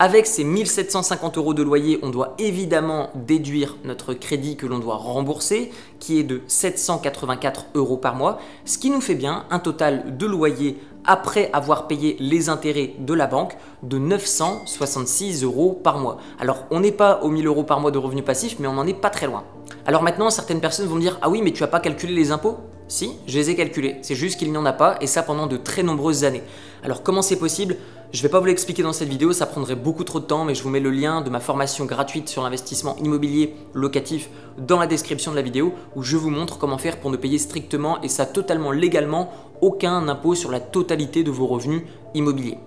Avec 0.00 0.26
ces 0.26 0.42
1750 0.42 1.38
euros 1.38 1.54
de 1.54 1.62
loyer, 1.62 2.00
on 2.02 2.08
doit 2.08 2.34
évidemment 2.40 3.10
déduire 3.14 3.76
notre 3.84 4.14
crédit 4.14 4.56
que 4.56 4.66
l'on 4.66 4.80
doit 4.80 4.96
rembourser, 4.96 5.70
qui 6.00 6.18
est 6.18 6.24
de 6.24 6.40
784 6.48 7.66
euros 7.76 7.98
par 7.98 8.16
mois, 8.16 8.40
ce 8.64 8.78
qui 8.78 8.90
nous 8.90 9.00
fait 9.00 9.14
bien 9.14 9.44
un 9.52 9.60
total 9.60 10.16
de 10.18 10.26
loyer 10.26 10.80
après 11.04 11.50
avoir 11.52 11.86
payé 11.86 12.16
les 12.18 12.48
intérêts 12.48 12.94
de 12.98 13.14
la 13.14 13.28
banque 13.28 13.56
de 13.84 13.98
966 13.98 15.44
euros 15.44 15.78
par 15.84 15.98
mois. 15.98 16.18
Alors 16.40 16.64
on 16.72 16.80
n'est 16.80 16.90
pas 16.90 17.20
aux 17.22 17.28
1000 17.28 17.46
euros 17.46 17.62
par 17.62 17.78
mois 17.78 17.92
de 17.92 17.98
revenus 17.98 18.24
passifs, 18.24 18.56
mais 18.58 18.66
on 18.66 18.72
n'en 18.72 18.88
est 18.88 19.00
pas 19.00 19.10
très 19.10 19.26
loin. 19.26 19.44
Alors 19.86 20.02
maintenant, 20.02 20.30
certaines 20.30 20.60
personnes 20.60 20.88
vont 20.88 20.96
me 20.96 21.00
dire 21.00 21.16
Ah 21.22 21.30
oui, 21.30 21.42
mais 21.44 21.52
tu 21.52 21.62
n'as 21.62 21.68
pas 21.68 21.78
calculé 21.78 22.12
les 22.12 22.32
impôts? 22.32 22.58
Si, 22.88 23.12
je 23.28 23.38
les 23.38 23.50
ai 23.50 23.54
calculés. 23.54 23.98
C'est 24.02 24.16
juste 24.16 24.36
qu'il 24.36 24.50
n'y 24.50 24.58
en 24.58 24.66
a 24.66 24.72
pas, 24.72 24.96
et 25.00 25.06
ça 25.06 25.22
pendant 25.22 25.46
de 25.46 25.56
très 25.56 25.84
nombreuses 25.84 26.24
années. 26.24 26.42
Alors 26.82 27.04
comment 27.04 27.22
c'est 27.22 27.36
possible? 27.36 27.76
Je 28.12 28.18
ne 28.18 28.22
vais 28.22 28.28
pas 28.28 28.40
vous 28.40 28.46
l'expliquer 28.46 28.82
dans 28.82 28.92
cette 28.92 29.08
vidéo, 29.08 29.32
ça 29.32 29.46
prendrait 29.46 29.76
beaucoup 29.76 30.02
trop 30.02 30.18
de 30.18 30.24
temps, 30.24 30.44
mais 30.44 30.56
je 30.56 30.64
vous 30.64 30.68
mets 30.68 30.80
le 30.80 30.90
lien 30.90 31.20
de 31.20 31.30
ma 31.30 31.38
formation 31.38 31.84
gratuite 31.84 32.28
sur 32.28 32.42
l'investissement 32.42 32.96
immobilier 32.96 33.54
locatif 33.72 34.30
dans 34.58 34.80
la 34.80 34.88
description 34.88 35.30
de 35.30 35.36
la 35.36 35.42
vidéo 35.42 35.74
où 35.94 36.02
je 36.02 36.16
vous 36.16 36.30
montre 36.30 36.58
comment 36.58 36.76
faire 36.76 36.98
pour 36.98 37.12
ne 37.12 37.16
payer 37.16 37.38
strictement 37.38 38.02
et 38.02 38.08
ça 38.08 38.26
totalement 38.26 38.72
légalement 38.72 39.32
aucun 39.60 40.08
impôt 40.08 40.34
sur 40.34 40.50
la 40.50 40.58
totalité 40.58 41.22
de 41.22 41.30
vos 41.30 41.46
revenus 41.46 41.82
immobiliers. 42.14 42.58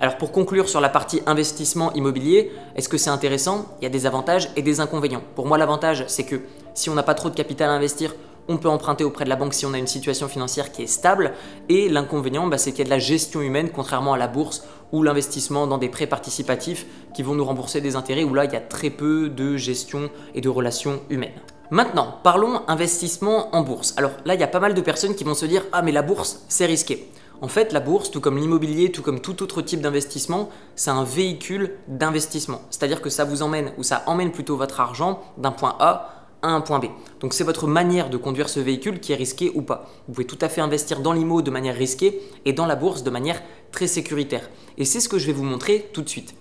Alors 0.00 0.16
pour 0.16 0.32
conclure 0.32 0.68
sur 0.68 0.80
la 0.80 0.88
partie 0.88 1.22
investissement 1.26 1.92
immobilier, 1.92 2.50
est-ce 2.74 2.88
que 2.88 2.98
c'est 2.98 3.10
intéressant? 3.10 3.66
Il 3.80 3.84
y 3.84 3.86
a 3.86 3.90
des 3.90 4.04
avantages 4.04 4.50
et 4.56 4.62
des 4.62 4.80
inconvénients. 4.80 5.22
Pour 5.36 5.46
moi 5.46 5.58
l'avantage 5.58 6.04
c'est 6.08 6.24
que 6.24 6.40
si 6.74 6.90
on 6.90 6.94
n'a 6.94 7.04
pas 7.04 7.14
trop 7.14 7.30
de 7.30 7.36
capital 7.36 7.70
à 7.70 7.72
investir, 7.72 8.14
on 8.48 8.56
peut 8.56 8.68
emprunter 8.68 9.04
auprès 9.04 9.24
de 9.24 9.28
la 9.28 9.36
banque 9.36 9.54
si 9.54 9.66
on 9.66 9.74
a 9.74 9.78
une 9.78 9.86
situation 9.86 10.26
financière 10.26 10.72
qui 10.72 10.82
est 10.82 10.86
stable. 10.86 11.32
Et 11.68 11.88
l'inconvénient, 11.88 12.46
bah, 12.46 12.56
c'est 12.56 12.70
qu'il 12.70 12.80
y 12.80 12.82
a 12.82 12.86
de 12.86 12.90
la 12.90 12.98
gestion 12.98 13.42
humaine, 13.42 13.70
contrairement 13.70 14.14
à 14.14 14.18
la 14.18 14.26
bourse 14.26 14.64
ou 14.92 15.02
l'investissement 15.02 15.66
dans 15.66 15.78
des 15.78 15.88
prêts 15.88 16.06
participatifs 16.06 16.86
qui 17.14 17.22
vont 17.22 17.34
nous 17.34 17.44
rembourser 17.44 17.80
des 17.80 17.96
intérêts, 17.96 18.24
où 18.24 18.34
là, 18.34 18.44
il 18.44 18.52
y 18.52 18.56
a 18.56 18.60
très 18.60 18.90
peu 18.90 19.28
de 19.28 19.56
gestion 19.56 20.10
et 20.34 20.40
de 20.40 20.48
relations 20.48 21.00
humaines. 21.10 21.40
Maintenant, 21.70 22.14
parlons 22.22 22.62
investissement 22.66 23.54
en 23.54 23.62
bourse. 23.62 23.92
Alors 23.98 24.12
là, 24.24 24.34
il 24.34 24.40
y 24.40 24.44
a 24.44 24.48
pas 24.48 24.60
mal 24.60 24.72
de 24.72 24.80
personnes 24.80 25.14
qui 25.14 25.24
vont 25.24 25.34
se 25.34 25.44
dire 25.44 25.64
Ah, 25.72 25.82
mais 25.82 25.92
la 25.92 26.02
bourse, 26.02 26.44
c'est 26.48 26.64
risqué. 26.64 27.10
En 27.40 27.48
fait, 27.48 27.72
la 27.72 27.80
bourse, 27.80 28.10
tout 28.10 28.20
comme 28.20 28.38
l'immobilier, 28.38 28.90
tout 28.90 29.02
comme 29.02 29.20
tout 29.20 29.42
autre 29.42 29.62
type 29.62 29.80
d'investissement, 29.80 30.48
c'est 30.74 30.90
un 30.90 31.04
véhicule 31.04 31.74
d'investissement. 31.86 32.62
C'est-à-dire 32.70 33.00
que 33.00 33.10
ça 33.10 33.24
vous 33.24 33.42
emmène, 33.42 33.72
ou 33.78 33.82
ça 33.82 34.02
emmène 34.06 34.32
plutôt 34.32 34.56
votre 34.56 34.80
argent 34.80 35.20
d'un 35.36 35.52
point 35.52 35.76
A 35.78 36.17
à 36.42 36.48
un 36.48 36.60
point 36.60 36.78
B. 36.78 36.86
Donc 37.20 37.34
c'est 37.34 37.44
votre 37.44 37.66
manière 37.66 38.10
de 38.10 38.16
conduire 38.16 38.48
ce 38.48 38.60
véhicule 38.60 39.00
qui 39.00 39.12
est 39.12 39.16
risqué 39.16 39.50
ou 39.54 39.62
pas. 39.62 39.90
Vous 40.06 40.14
pouvez 40.14 40.26
tout 40.26 40.38
à 40.40 40.48
fait 40.48 40.60
investir 40.60 41.00
dans 41.00 41.12
l'IMO 41.12 41.42
de 41.42 41.50
manière 41.50 41.76
risquée 41.76 42.20
et 42.44 42.52
dans 42.52 42.66
la 42.66 42.76
bourse 42.76 43.02
de 43.02 43.10
manière 43.10 43.42
très 43.72 43.86
sécuritaire. 43.86 44.48
Et 44.76 44.84
c'est 44.84 45.00
ce 45.00 45.08
que 45.08 45.18
je 45.18 45.26
vais 45.26 45.32
vous 45.32 45.44
montrer 45.44 45.88
tout 45.92 46.02
de 46.02 46.08
suite. 46.08 46.34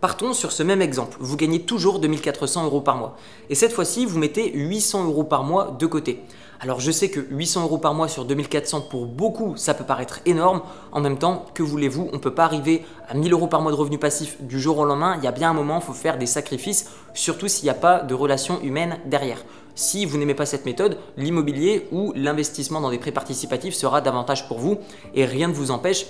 Partons 0.00 0.32
sur 0.32 0.50
ce 0.50 0.64
même 0.64 0.82
exemple. 0.82 1.16
Vous 1.20 1.36
gagnez 1.36 1.62
toujours 1.62 2.00
2400 2.00 2.64
euros 2.64 2.80
par 2.80 2.96
mois. 2.96 3.16
Et 3.50 3.54
cette 3.54 3.72
fois-ci, 3.72 4.04
vous 4.04 4.18
mettez 4.18 4.50
800 4.52 5.04
euros 5.04 5.22
par 5.22 5.44
mois 5.44 5.76
de 5.78 5.86
côté. 5.86 6.18
Alors 6.62 6.78
je 6.78 6.92
sais 6.92 7.10
que 7.10 7.18
800 7.18 7.64
euros 7.64 7.78
par 7.78 7.92
mois 7.92 8.06
sur 8.06 8.24
2400 8.24 8.82
pour 8.82 9.06
beaucoup, 9.06 9.56
ça 9.56 9.74
peut 9.74 9.82
paraître 9.82 10.20
énorme. 10.26 10.62
En 10.92 11.00
même 11.00 11.18
temps, 11.18 11.44
que 11.54 11.62
voulez-vous 11.64 12.08
On 12.12 12.16
ne 12.16 12.20
peut 12.20 12.34
pas 12.34 12.44
arriver 12.44 12.84
à 13.08 13.14
1000 13.14 13.32
euros 13.32 13.48
par 13.48 13.60
mois 13.60 13.72
de 13.72 13.76
revenus 13.76 13.98
passifs 13.98 14.40
du 14.40 14.60
jour 14.60 14.78
au 14.78 14.84
lendemain. 14.84 15.16
Il 15.18 15.24
y 15.24 15.26
a 15.26 15.32
bien 15.32 15.50
un 15.50 15.54
moment, 15.54 15.80
il 15.80 15.84
faut 15.84 15.92
faire 15.92 16.18
des 16.18 16.26
sacrifices, 16.26 16.88
surtout 17.14 17.48
s'il 17.48 17.64
n'y 17.64 17.70
a 17.70 17.74
pas 17.74 17.98
de 17.98 18.14
relation 18.14 18.60
humaine 18.62 19.00
derrière. 19.06 19.38
Si 19.74 20.06
vous 20.06 20.18
n'aimez 20.18 20.34
pas 20.34 20.46
cette 20.46 20.64
méthode, 20.64 20.98
l'immobilier 21.16 21.88
ou 21.90 22.12
l'investissement 22.14 22.80
dans 22.80 22.90
des 22.90 22.98
prêts 22.98 23.10
participatifs 23.10 23.74
sera 23.74 24.00
davantage 24.00 24.46
pour 24.46 24.60
vous 24.60 24.78
et 25.16 25.24
rien 25.24 25.48
ne 25.48 25.52
vous 25.52 25.72
empêche 25.72 26.06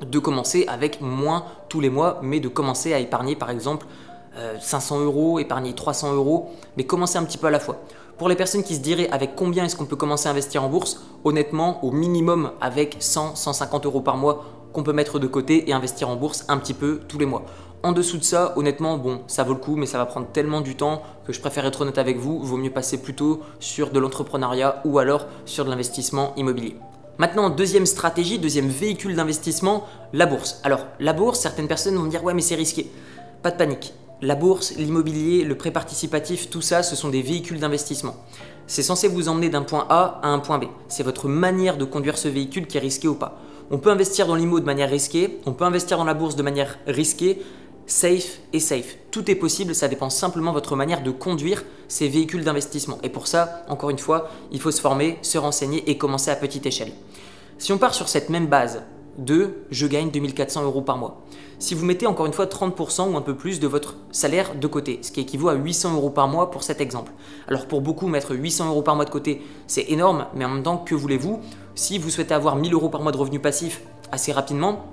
de 0.00 0.18
commencer 0.20 0.64
avec 0.68 1.00
moins 1.00 1.44
tous 1.68 1.80
les 1.80 1.90
mois, 1.90 2.20
mais 2.22 2.38
de 2.38 2.46
commencer 2.46 2.94
à 2.94 3.00
épargner 3.00 3.34
par 3.34 3.50
exemple 3.50 3.84
500 4.60 5.00
euh, 5.00 5.04
euros, 5.06 5.38
épargner 5.40 5.74
300 5.74 6.14
euros, 6.14 6.50
mais 6.76 6.84
commencer 6.84 7.18
un 7.18 7.24
petit 7.24 7.38
peu 7.38 7.48
à 7.48 7.50
la 7.50 7.58
fois. 7.58 7.80
Pour 8.18 8.28
les 8.28 8.34
personnes 8.34 8.64
qui 8.64 8.74
se 8.74 8.80
diraient 8.80 9.08
avec 9.10 9.36
combien 9.36 9.64
est-ce 9.64 9.76
qu'on 9.76 9.86
peut 9.86 9.94
commencer 9.94 10.26
à 10.26 10.32
investir 10.32 10.64
en 10.64 10.68
bourse, 10.68 11.00
honnêtement, 11.22 11.84
au 11.84 11.92
minimum 11.92 12.50
avec 12.60 12.96
100, 12.98 13.36
150 13.36 13.86
euros 13.86 14.00
par 14.00 14.16
mois 14.16 14.44
qu'on 14.72 14.82
peut 14.82 14.92
mettre 14.92 15.20
de 15.20 15.28
côté 15.28 15.70
et 15.70 15.72
investir 15.72 16.08
en 16.08 16.16
bourse 16.16 16.44
un 16.48 16.58
petit 16.58 16.74
peu 16.74 17.00
tous 17.06 17.18
les 17.18 17.26
mois. 17.26 17.44
En 17.84 17.92
dessous 17.92 18.18
de 18.18 18.24
ça, 18.24 18.54
honnêtement, 18.56 18.98
bon, 18.98 19.20
ça 19.28 19.44
vaut 19.44 19.52
le 19.52 19.60
coup, 19.60 19.76
mais 19.76 19.86
ça 19.86 19.98
va 19.98 20.06
prendre 20.06 20.26
tellement 20.32 20.60
du 20.60 20.74
temps 20.74 21.02
que 21.24 21.32
je 21.32 21.40
préfère 21.40 21.64
être 21.64 21.82
honnête 21.82 21.98
avec 21.98 22.18
vous. 22.18 22.40
Vaut 22.40 22.56
mieux 22.56 22.72
passer 22.72 23.00
plutôt 23.00 23.40
sur 23.60 23.90
de 23.90 24.00
l'entrepreneuriat 24.00 24.82
ou 24.84 24.98
alors 24.98 25.26
sur 25.44 25.64
de 25.64 25.70
l'investissement 25.70 26.32
immobilier. 26.36 26.74
Maintenant, 27.18 27.50
deuxième 27.50 27.86
stratégie, 27.86 28.40
deuxième 28.40 28.68
véhicule 28.68 29.14
d'investissement, 29.14 29.84
la 30.12 30.26
bourse. 30.26 30.60
Alors, 30.64 30.80
la 30.98 31.12
bourse, 31.12 31.38
certaines 31.38 31.68
personnes 31.68 31.94
vont 31.94 32.06
dire 32.06 32.24
ouais, 32.24 32.34
mais 32.34 32.42
c'est 32.42 32.56
risqué. 32.56 32.90
Pas 33.44 33.52
de 33.52 33.56
panique. 33.56 33.94
La 34.20 34.34
bourse, 34.34 34.74
l'immobilier, 34.76 35.44
le 35.44 35.56
prêt 35.56 35.70
participatif, 35.70 36.50
tout 36.50 36.60
ça, 36.60 36.82
ce 36.82 36.96
sont 36.96 37.08
des 37.08 37.22
véhicules 37.22 37.60
d'investissement. 37.60 38.16
C'est 38.66 38.82
censé 38.82 39.06
vous 39.06 39.28
emmener 39.28 39.48
d'un 39.48 39.62
point 39.62 39.86
A 39.88 40.18
à 40.24 40.28
un 40.28 40.40
point 40.40 40.58
B. 40.58 40.64
C'est 40.88 41.04
votre 41.04 41.28
manière 41.28 41.76
de 41.76 41.84
conduire 41.84 42.18
ce 42.18 42.26
véhicule 42.26 42.66
qui 42.66 42.78
est 42.78 42.80
risqué 42.80 43.06
ou 43.06 43.14
pas. 43.14 43.38
On 43.70 43.78
peut 43.78 43.90
investir 43.90 44.26
dans 44.26 44.34
l'IMO 44.34 44.58
de 44.58 44.64
manière 44.64 44.90
risquée, 44.90 45.38
on 45.46 45.52
peut 45.52 45.64
investir 45.64 45.98
dans 45.98 46.04
la 46.04 46.14
bourse 46.14 46.34
de 46.34 46.42
manière 46.42 46.80
risquée, 46.88 47.40
safe 47.86 48.40
et 48.52 48.58
safe. 48.58 48.96
Tout 49.12 49.30
est 49.30 49.36
possible, 49.36 49.72
ça 49.72 49.86
dépend 49.86 50.10
simplement 50.10 50.50
de 50.50 50.56
votre 50.56 50.74
manière 50.74 51.04
de 51.04 51.12
conduire 51.12 51.62
ces 51.86 52.08
véhicules 52.08 52.42
d'investissement. 52.42 52.98
Et 53.04 53.10
pour 53.10 53.28
ça, 53.28 53.64
encore 53.68 53.90
une 53.90 54.00
fois, 54.00 54.30
il 54.50 54.60
faut 54.60 54.72
se 54.72 54.80
former, 54.80 55.18
se 55.22 55.38
renseigner 55.38 55.88
et 55.88 55.96
commencer 55.96 56.32
à 56.32 56.36
petite 56.36 56.66
échelle. 56.66 56.92
Si 57.58 57.72
on 57.72 57.78
part 57.78 57.94
sur 57.94 58.08
cette 58.08 58.30
même 58.30 58.48
base 58.48 58.82
de 59.16 59.54
je 59.70 59.86
gagne 59.86 60.10
2400 60.10 60.64
euros 60.64 60.82
par 60.82 60.98
mois, 60.98 61.22
si 61.58 61.74
vous 61.74 61.84
mettez 61.84 62.06
encore 62.06 62.26
une 62.26 62.32
fois 62.32 62.46
30% 62.46 63.12
ou 63.12 63.16
un 63.16 63.20
peu 63.20 63.34
plus 63.34 63.58
de 63.60 63.66
votre 63.66 63.96
salaire 64.10 64.54
de 64.54 64.66
côté, 64.66 65.00
ce 65.02 65.10
qui 65.10 65.20
équivaut 65.20 65.48
à 65.48 65.54
800 65.54 65.94
euros 65.94 66.10
par 66.10 66.28
mois 66.28 66.50
pour 66.50 66.62
cet 66.62 66.80
exemple. 66.80 67.12
Alors 67.48 67.66
pour 67.66 67.80
beaucoup, 67.80 68.06
mettre 68.06 68.34
800 68.34 68.68
euros 68.68 68.82
par 68.82 68.94
mois 68.94 69.04
de 69.04 69.10
côté, 69.10 69.42
c'est 69.66 69.90
énorme, 69.90 70.26
mais 70.34 70.44
en 70.44 70.50
même 70.50 70.62
temps, 70.62 70.78
que 70.78 70.94
voulez-vous? 70.94 71.40
Si 71.74 71.98
vous 71.98 72.10
souhaitez 72.10 72.34
avoir 72.34 72.56
1000 72.56 72.72
euros 72.74 72.88
par 72.88 73.02
mois 73.02 73.12
de 73.12 73.16
revenus 73.16 73.42
passifs 73.42 73.82
assez 74.12 74.32
rapidement, 74.32 74.84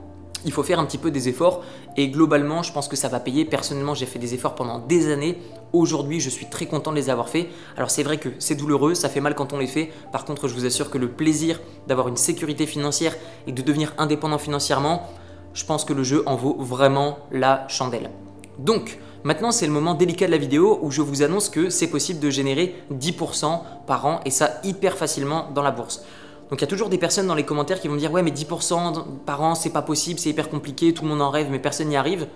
il 0.46 0.52
faut 0.52 0.64
faire 0.64 0.80
un 0.80 0.86
petit 0.86 1.00
peu 1.00 1.10
des 1.10 1.28
efforts 1.28 1.64
et 1.98 2.10
globalement 2.10 2.62
je 2.62 2.72
pense 2.72 2.88
que 2.88 2.96
ça 2.96 3.08
va 3.08 3.20
payer. 3.20 3.46
Personnellement 3.46 3.96
j'ai 3.96 4.06
fait 4.06 4.20
des 4.20 4.36
efforts 4.36 4.54
pendant 4.54 4.78
des 4.80 5.12
années. 5.12 5.40
Aujourd'hui 5.74 6.20
je 6.20 6.30
suis 6.30 6.46
très 6.48 6.68
content 6.68 6.92
de 6.92 6.98
les 6.98 7.10
avoir 7.10 7.30
faits. 7.30 7.48
Alors 7.78 7.90
c'est 7.90 8.04
vrai 8.04 8.18
que 8.18 8.30
c'est 8.38 8.54
douloureux, 8.54 8.94
ça 8.94 9.10
fait 9.10 9.22
mal 9.22 9.34
quand 9.34 9.54
on 9.54 9.58
les 9.58 9.68
fait. 9.68 9.92
Par 10.12 10.24
contre 10.24 10.48
je 10.48 10.54
vous 10.54 10.66
assure 10.66 10.92
que 10.92 11.00
le 11.00 11.10
plaisir 11.10 11.60
d'avoir 11.88 12.08
une 12.08 12.18
sécurité 12.18 12.68
financière 12.68 13.16
et 13.48 13.52
de 13.52 13.62
devenir 13.64 13.94
indépendant 13.98 14.38
financièrement, 14.38 15.10
je 15.56 15.66
pense 15.66 15.86
que 15.86 15.94
le 15.94 16.04
jeu 16.04 16.22
en 16.28 16.36
vaut 16.36 16.58
vraiment 16.60 17.18
la 17.32 17.68
chandelle. 17.70 18.12
Donc, 18.60 19.00
maintenant 19.24 19.52
c'est 19.52 19.66
le 19.66 19.72
moment 19.72 19.96
délicat 19.96 20.28
de 20.28 20.32
la 20.32 20.38
vidéo 20.38 20.78
où 20.84 20.92
je 20.92 21.02
vous 21.02 21.24
annonce 21.24 21.50
que 21.50 21.70
c'est 21.70 21.88
possible 21.88 22.20
de 22.20 22.30
générer 22.30 22.76
10% 22.94 23.62
par 23.88 24.06
an 24.06 24.20
et 24.26 24.30
ça 24.30 24.60
hyper 24.64 24.98
facilement 24.98 25.50
dans 25.56 25.64
la 25.64 25.72
bourse. 25.72 26.06
Donc 26.50 26.60
il 26.60 26.62
y 26.62 26.66
a 26.66 26.68
toujours 26.68 26.90
des 26.90 27.00
personnes 27.00 27.26
dans 27.26 27.36
les 27.36 27.46
commentaires 27.46 27.80
qui 27.80 27.88
vont 27.88 27.96
dire 27.96 28.12
ouais 28.12 28.22
mais 28.22 28.32
10% 28.32 29.04
par 29.26 29.42
an 29.42 29.56
c'est 29.56 29.72
pas 29.72 29.82
possible, 29.82 30.20
c'est 30.20 30.30
hyper 30.30 30.50
compliqué, 30.50 30.94
tout 30.94 31.04
le 31.04 31.10
monde 31.10 31.22
en 31.22 31.32
rêve 31.32 31.48
mais 31.50 31.60
personne 31.60 31.88
n'y 31.88 31.98
arrive. 31.98 32.28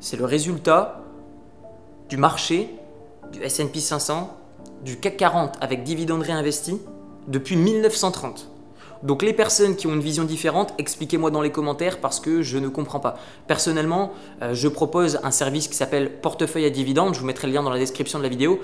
C'est 0.00 0.16
le 0.16 0.24
résultat 0.24 1.00
du 2.08 2.16
marché, 2.16 2.74
du 3.32 3.40
S&P 3.42 3.78
500, 3.78 4.36
du 4.84 4.98
CAC 4.98 5.16
40 5.16 5.56
avec 5.60 5.84
dividendes 5.84 6.22
réinvestis 6.22 6.80
depuis 7.28 7.56
1930. 7.56 8.50
Donc 9.02 9.22
les 9.22 9.32
personnes 9.32 9.76
qui 9.76 9.86
ont 9.86 9.94
une 9.94 10.00
vision 10.00 10.24
différente, 10.24 10.74
expliquez-moi 10.78 11.30
dans 11.30 11.40
les 11.40 11.50
commentaires 11.50 12.00
parce 12.00 12.20
que 12.20 12.42
je 12.42 12.58
ne 12.58 12.68
comprends 12.68 13.00
pas. 13.00 13.16
Personnellement, 13.46 14.12
euh, 14.42 14.54
je 14.54 14.68
propose 14.68 15.20
un 15.22 15.30
service 15.30 15.68
qui 15.68 15.74
s'appelle 15.74 16.20
portefeuille 16.20 16.64
à 16.64 16.70
dividendes, 16.70 17.14
je 17.14 17.20
vous 17.20 17.26
mettrai 17.26 17.46
le 17.46 17.54
lien 17.54 17.62
dans 17.62 17.70
la 17.70 17.78
description 17.78 18.18
de 18.18 18.24
la 18.24 18.28
vidéo. 18.28 18.60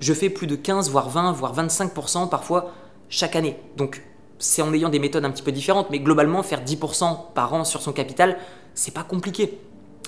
Je 0.00 0.12
fais 0.14 0.30
plus 0.30 0.46
de 0.46 0.56
15, 0.56 0.90
voire 0.90 1.08
20, 1.08 1.32
voire 1.32 1.54
25% 1.54 2.28
parfois 2.28 2.72
chaque 3.08 3.36
année. 3.36 3.56
Donc 3.76 4.02
c'est 4.38 4.62
en 4.62 4.72
ayant 4.72 4.88
des 4.88 4.98
méthodes 4.98 5.24
un 5.24 5.30
petit 5.30 5.42
peu 5.42 5.52
différentes, 5.52 5.90
mais 5.90 6.00
globalement 6.00 6.42
faire 6.42 6.62
10% 6.64 7.32
par 7.34 7.54
an 7.54 7.64
sur 7.64 7.80
son 7.80 7.92
capital, 7.92 8.38
c'est 8.74 8.94
pas 8.94 9.04
compliqué. 9.04 9.58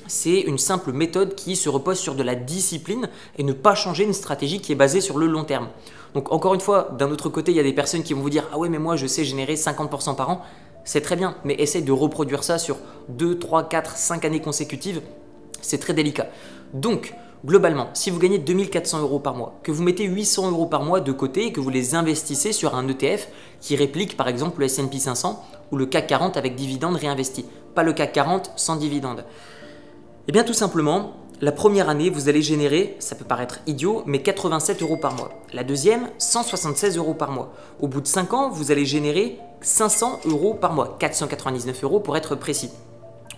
C'est 0.06 0.40
une 0.40 0.58
simple 0.58 0.92
méthode 0.92 1.34
qui 1.34 1.56
se 1.56 1.68
repose 1.68 1.99
sur 1.99 2.14
de 2.14 2.23
la 2.23 2.34
discipline 2.34 3.08
et 3.38 3.42
ne 3.42 3.52
pas 3.52 3.75
changer 3.75 4.04
une 4.04 4.12
stratégie 4.12 4.61
qui 4.61 4.73
est 4.73 4.76
basée 4.76 5.00
sur 5.00 5.18
le 5.18 5.26
long 5.26 5.44
terme. 5.44 5.68
Donc 6.14 6.30
encore 6.30 6.54
une 6.54 6.61
fois, 6.61 6.90
d'un 6.99 7.11
autre 7.11 7.28
côté, 7.28 7.52
il 7.52 7.56
y 7.56 7.61
a 7.61 7.64
des 7.64 7.73
personnes 7.73 8.02
qui 8.02 8.12
vont 8.12 8.20
vous 8.20 8.30
dire 8.30 8.49
Ah 8.52 8.58
ouais, 8.58 8.68
mais 8.68 8.78
moi 8.78 8.96
je 8.96 9.06
sais 9.06 9.25
générer 9.25 9.54
50% 9.54 10.14
par 10.14 10.30
an. 10.30 10.42
C'est 10.84 11.00
très 11.00 11.16
bien, 11.16 11.37
mais 11.44 11.54
essaye 11.54 11.82
de 11.82 11.92
reproduire 11.92 12.44
ça 12.44 12.58
sur 12.58 12.76
2, 13.08 13.38
3, 13.38 13.68
4, 13.68 13.96
5 13.96 14.25
années 14.26 14.40
consécutives. 14.40 15.00
C'est 15.62 15.78
très 15.78 15.94
délicat. 15.94 16.26
Donc, 16.75 17.14
globalement, 17.44 17.88
si 17.94 18.11
vous 18.11 18.18
gagnez 18.18 18.38
2400 18.38 19.00
euros 19.00 19.18
par 19.18 19.34
mois, 19.34 19.58
que 19.62 19.73
vous 19.73 19.82
mettez 19.82 20.04
800 20.04 20.50
euros 20.50 20.66
par 20.66 20.82
mois 20.82 21.00
de 21.00 21.11
côté 21.11 21.46
et 21.46 21.52
que 21.52 21.61
vous 21.61 21.70
les 21.70 21.94
investissez 21.94 22.52
sur 22.52 22.75
un 22.75 22.87
ETF 22.87 23.28
qui 23.61 23.76
réplique 23.76 24.18
par 24.18 24.28
exemple 24.28 24.61
le 24.61 24.66
S&P 24.66 24.99
500 24.99 25.42
ou 25.73 25.76
le 25.78 25.87
CAC 25.87 26.06
40 26.06 26.37
avec 26.37 26.54
dividendes 26.54 26.96
réinvestis, 26.96 27.46
pas 27.75 27.82
le 27.82 27.94
CAC 27.94 28.12
40 28.12 28.52
sans 28.56 28.76
dividendes. 28.76 29.25
Eh 30.26 30.33
bien 30.33 30.43
tout 30.43 30.54
simplement, 30.54 31.12
la 31.43 31.52
première 31.52 31.90
année, 31.90 32.09
vous 32.09 32.31
allez 32.31 32.40
générer, 32.40 32.97
ça 32.99 33.14
peut 33.14 33.26
paraître 33.26 33.61
idiot, 33.66 34.02
mais 34.07 34.23
87 34.23 34.81
euros 34.81 34.97
par 34.97 35.14
mois. 35.14 35.31
La 35.52 35.64
deuxième, 35.64 36.09
176 36.16 36.97
euros 36.97 37.12
par 37.12 37.31
mois. 37.31 37.52
Au 37.78 37.88
bout 37.88 38.00
de 38.00 38.07
5 38.07 38.33
ans, 38.33 38.49
vous 38.49 38.71
allez 38.71 38.87
générer 38.87 39.38
500 39.61 40.21
euros 40.25 40.54
par 40.54 40.73
mois, 40.73 40.97
499 40.99 41.85
euros 41.85 42.00
pour 42.00 42.16
être 42.16 42.37
précis. 42.37 42.71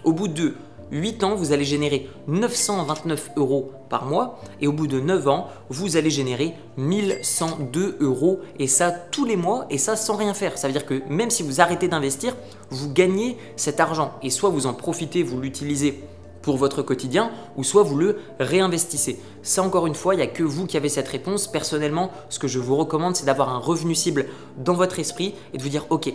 Au 0.05 0.13
bout 0.13 0.29
de 0.29 0.55
8 0.93 1.25
ans, 1.25 1.35
vous 1.35 1.51
allez 1.51 1.65
générer 1.65 2.09
929 2.29 3.33
euros 3.37 3.73
par 3.89 4.05
mois 4.05 4.39
et 4.61 4.69
au 4.69 4.73
bout 4.73 4.87
de 4.87 5.01
9 5.01 5.27
ans, 5.27 5.49
vous 5.69 5.97
allez 5.97 6.11
générer 6.11 6.55
1102 6.77 7.97
euros 7.99 8.39
et 8.61 8.69
ça 8.69 8.93
tous 8.93 9.25
les 9.25 9.37
mois 9.37 9.67
et 9.71 9.79
ça 9.79 9.97
sans 9.97 10.15
rien 10.15 10.35
faire. 10.35 10.57
Ça 10.57 10.69
veut 10.69 10.73
dire 10.73 10.87
que 10.87 11.03
même 11.09 11.31
si 11.31 11.43
vous 11.43 11.61
arrêtez 11.61 11.89
d'investir, 11.89 12.37
vous 12.71 12.93
gagnez 12.93 13.37
cet 13.57 13.81
argent 13.81 14.13
et 14.23 14.31
soit 14.31 14.51
vous 14.51 14.69
en 14.69 14.75
profitez, 14.75 15.25
vous 15.25 15.41
l'utilisez 15.41 16.05
pour 16.47 16.57
votre 16.57 16.81
quotidien 16.81 17.33
ou 17.57 17.65
soit 17.65 17.83
vous 17.83 17.97
le 17.97 18.19
réinvestissez. 18.39 19.19
Ça 19.43 19.65
encore 19.65 19.89
une 19.89 19.97
fois, 19.97 20.15
il 20.15 20.19
n'y 20.19 20.23
a 20.23 20.29
que 20.29 20.45
vous 20.45 20.67
qui 20.67 20.77
avez 20.77 20.89
cette 20.89 21.09
réponse. 21.09 21.49
Personnellement, 21.49 22.13
ce 22.29 22.39
que 22.39 22.47
je 22.47 22.61
vous 22.61 22.77
recommande, 22.77 23.17
c'est 23.17 23.27
d'avoir 23.27 23.49
un 23.49 23.59
revenu 23.59 23.97
cible 23.97 24.27
dans 24.57 24.75
votre 24.75 25.01
esprit 25.01 25.35
et 25.53 25.59
de 25.59 25.63
vous 25.65 25.69
dire 25.69 25.87
ok, 25.91 26.13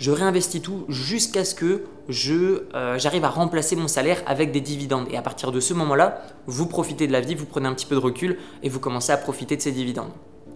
je 0.00 0.10
réinvestis 0.10 0.60
tout 0.60 0.84
jusqu'à 0.88 1.44
ce 1.44 1.54
que 1.54 1.84
euh, 2.10 2.98
j'arrive 2.98 3.24
à 3.24 3.28
remplacer 3.28 3.76
mon 3.76 3.86
salaire 3.86 4.20
avec 4.26 4.50
des 4.50 4.60
dividendes. 4.60 5.06
Et 5.12 5.16
à 5.16 5.22
partir 5.22 5.52
de 5.52 5.60
ce 5.60 5.74
moment-là, 5.74 6.22
vous 6.46 6.66
profitez 6.66 7.06
de 7.06 7.12
la 7.12 7.20
vie, 7.20 7.36
vous 7.36 7.46
prenez 7.46 7.68
un 7.68 7.74
petit 7.74 7.86
peu 7.86 7.94
de 7.94 8.00
recul 8.00 8.36
et 8.64 8.68
vous 8.68 8.80
commencez 8.80 9.12
à 9.12 9.16
profiter 9.16 9.56
de 9.56 9.62
ces 9.62 9.70
dividendes. 9.70 10.10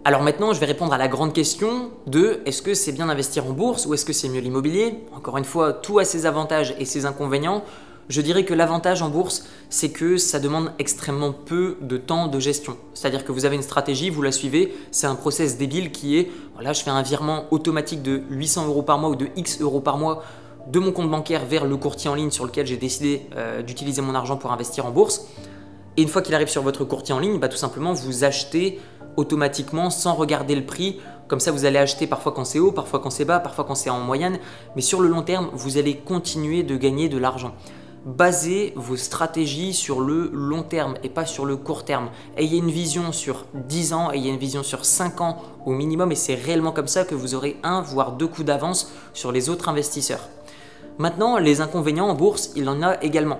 Alors 0.05 0.21
maintenant, 0.21 0.51
je 0.51 0.59
vais 0.59 0.65
répondre 0.65 0.91
à 0.91 0.97
la 0.97 1.07
grande 1.07 1.31
question 1.31 1.91
de 2.07 2.41
est-ce 2.45 2.61
que 2.61 2.73
c'est 2.73 2.91
bien 2.91 3.05
d'investir 3.05 3.47
en 3.47 3.51
bourse 3.51 3.85
ou 3.85 3.93
est-ce 3.93 4.03
que 4.03 4.11
c'est 4.11 4.27
mieux 4.27 4.41
l'immobilier? 4.41 4.95
Encore 5.15 5.37
une 5.37 5.45
fois, 5.45 5.71
tout 5.71 5.97
a 5.97 6.03
ses 6.03 6.25
avantages 6.25 6.75
et 6.77 6.83
ses 6.83 7.05
inconvénients. 7.05 7.63
Je 8.09 8.19
dirais 8.19 8.43
que 8.43 8.53
l'avantage 8.53 9.01
en 9.01 9.09
bourse, 9.09 9.45
c'est 9.69 9.89
que 9.89 10.17
ça 10.17 10.39
demande 10.39 10.71
extrêmement 10.77 11.31
peu 11.31 11.77
de 11.81 11.95
temps 11.95 12.27
de 12.27 12.37
gestion. 12.37 12.75
C'est-à-dire 12.93 13.23
que 13.23 13.31
vous 13.31 13.45
avez 13.45 13.55
une 13.55 13.61
stratégie, 13.61 14.09
vous 14.09 14.21
la 14.21 14.33
suivez, 14.33 14.75
c'est 14.91 15.07
un 15.07 15.15
process 15.15 15.57
débile 15.57 15.91
qui 15.91 16.17
est, 16.17 16.29
voilà, 16.55 16.73
je 16.73 16.83
fais 16.83 16.89
un 16.89 17.01
virement 17.01 17.45
automatique 17.51 18.01
de 18.01 18.21
800 18.29 18.67
euros 18.67 18.81
par 18.81 18.97
mois 18.97 19.09
ou 19.09 19.15
de 19.15 19.27
X 19.37 19.61
euros 19.61 19.79
par 19.79 19.97
mois 19.97 20.23
de 20.67 20.79
mon 20.79 20.91
compte 20.91 21.09
bancaire 21.09 21.45
vers 21.45 21.65
le 21.65 21.77
courtier 21.77 22.09
en 22.09 22.15
ligne 22.15 22.31
sur 22.31 22.45
lequel 22.45 22.67
j'ai 22.67 22.77
décidé 22.77 23.25
euh, 23.35 23.61
d'utiliser 23.61 24.01
mon 24.01 24.15
argent 24.15 24.35
pour 24.35 24.51
investir 24.51 24.85
en 24.85 24.91
bourse. 24.91 25.25
Et 25.95 26.01
une 26.01 26.09
fois 26.09 26.21
qu'il 26.21 26.35
arrive 26.35 26.49
sur 26.49 26.61
votre 26.61 26.83
courtier 26.83 27.13
en 27.13 27.19
ligne, 27.19 27.39
bah, 27.39 27.47
tout 27.47 27.57
simplement 27.57 27.93
vous 27.93 28.25
achetez 28.25 28.79
automatiquement 29.15 29.89
sans 29.89 30.13
regarder 30.13 30.55
le 30.55 30.65
prix. 30.65 30.99
Comme 31.27 31.39
ça, 31.39 31.51
vous 31.51 31.65
allez 31.65 31.77
acheter 31.77 32.07
parfois 32.07 32.33
quand 32.33 32.43
c'est 32.43 32.59
haut, 32.59 32.71
parfois 32.71 32.99
quand 32.99 33.09
c'est 33.09 33.25
bas, 33.25 33.39
parfois 33.39 33.63
quand 33.63 33.75
c'est 33.75 33.89
en 33.89 33.99
moyenne. 33.99 34.39
Mais 34.75 34.81
sur 34.81 34.99
le 34.99 35.07
long 35.07 35.21
terme, 35.21 35.49
vous 35.53 35.77
allez 35.77 35.95
continuer 35.97 36.63
de 36.63 36.75
gagner 36.75 37.07
de 37.07 37.17
l'argent 37.17 37.53
basez 38.05 38.73
vos 38.75 38.97
stratégies 38.97 39.73
sur 39.73 40.01
le 40.01 40.29
long 40.33 40.63
terme 40.63 40.95
et 41.03 41.09
pas 41.09 41.25
sur 41.25 41.45
le 41.45 41.55
court 41.55 41.85
terme. 41.85 42.09
Ayez 42.37 42.57
une 42.57 42.71
vision 42.71 43.11
sur 43.11 43.45
10 43.53 43.93
ans, 43.93 44.11
ayez 44.11 44.29
une 44.29 44.37
vision 44.37 44.63
sur 44.63 44.85
5 44.85 45.21
ans 45.21 45.41
au 45.65 45.71
minimum 45.71 46.11
et 46.11 46.15
c'est 46.15 46.35
réellement 46.35 46.71
comme 46.71 46.87
ça 46.87 47.05
que 47.05 47.15
vous 47.15 47.35
aurez 47.35 47.57
un 47.63 47.81
voire 47.81 48.13
deux 48.13 48.27
coups 48.27 48.45
d'avance 48.45 48.91
sur 49.13 49.31
les 49.31 49.49
autres 49.49 49.69
investisseurs. 49.69 50.27
Maintenant, 50.97 51.37
les 51.37 51.61
inconvénients 51.61 52.07
en 52.07 52.13
bourse, 52.13 52.51
il 52.55 52.69
en 52.69 52.83
a 52.83 53.01
également. 53.03 53.39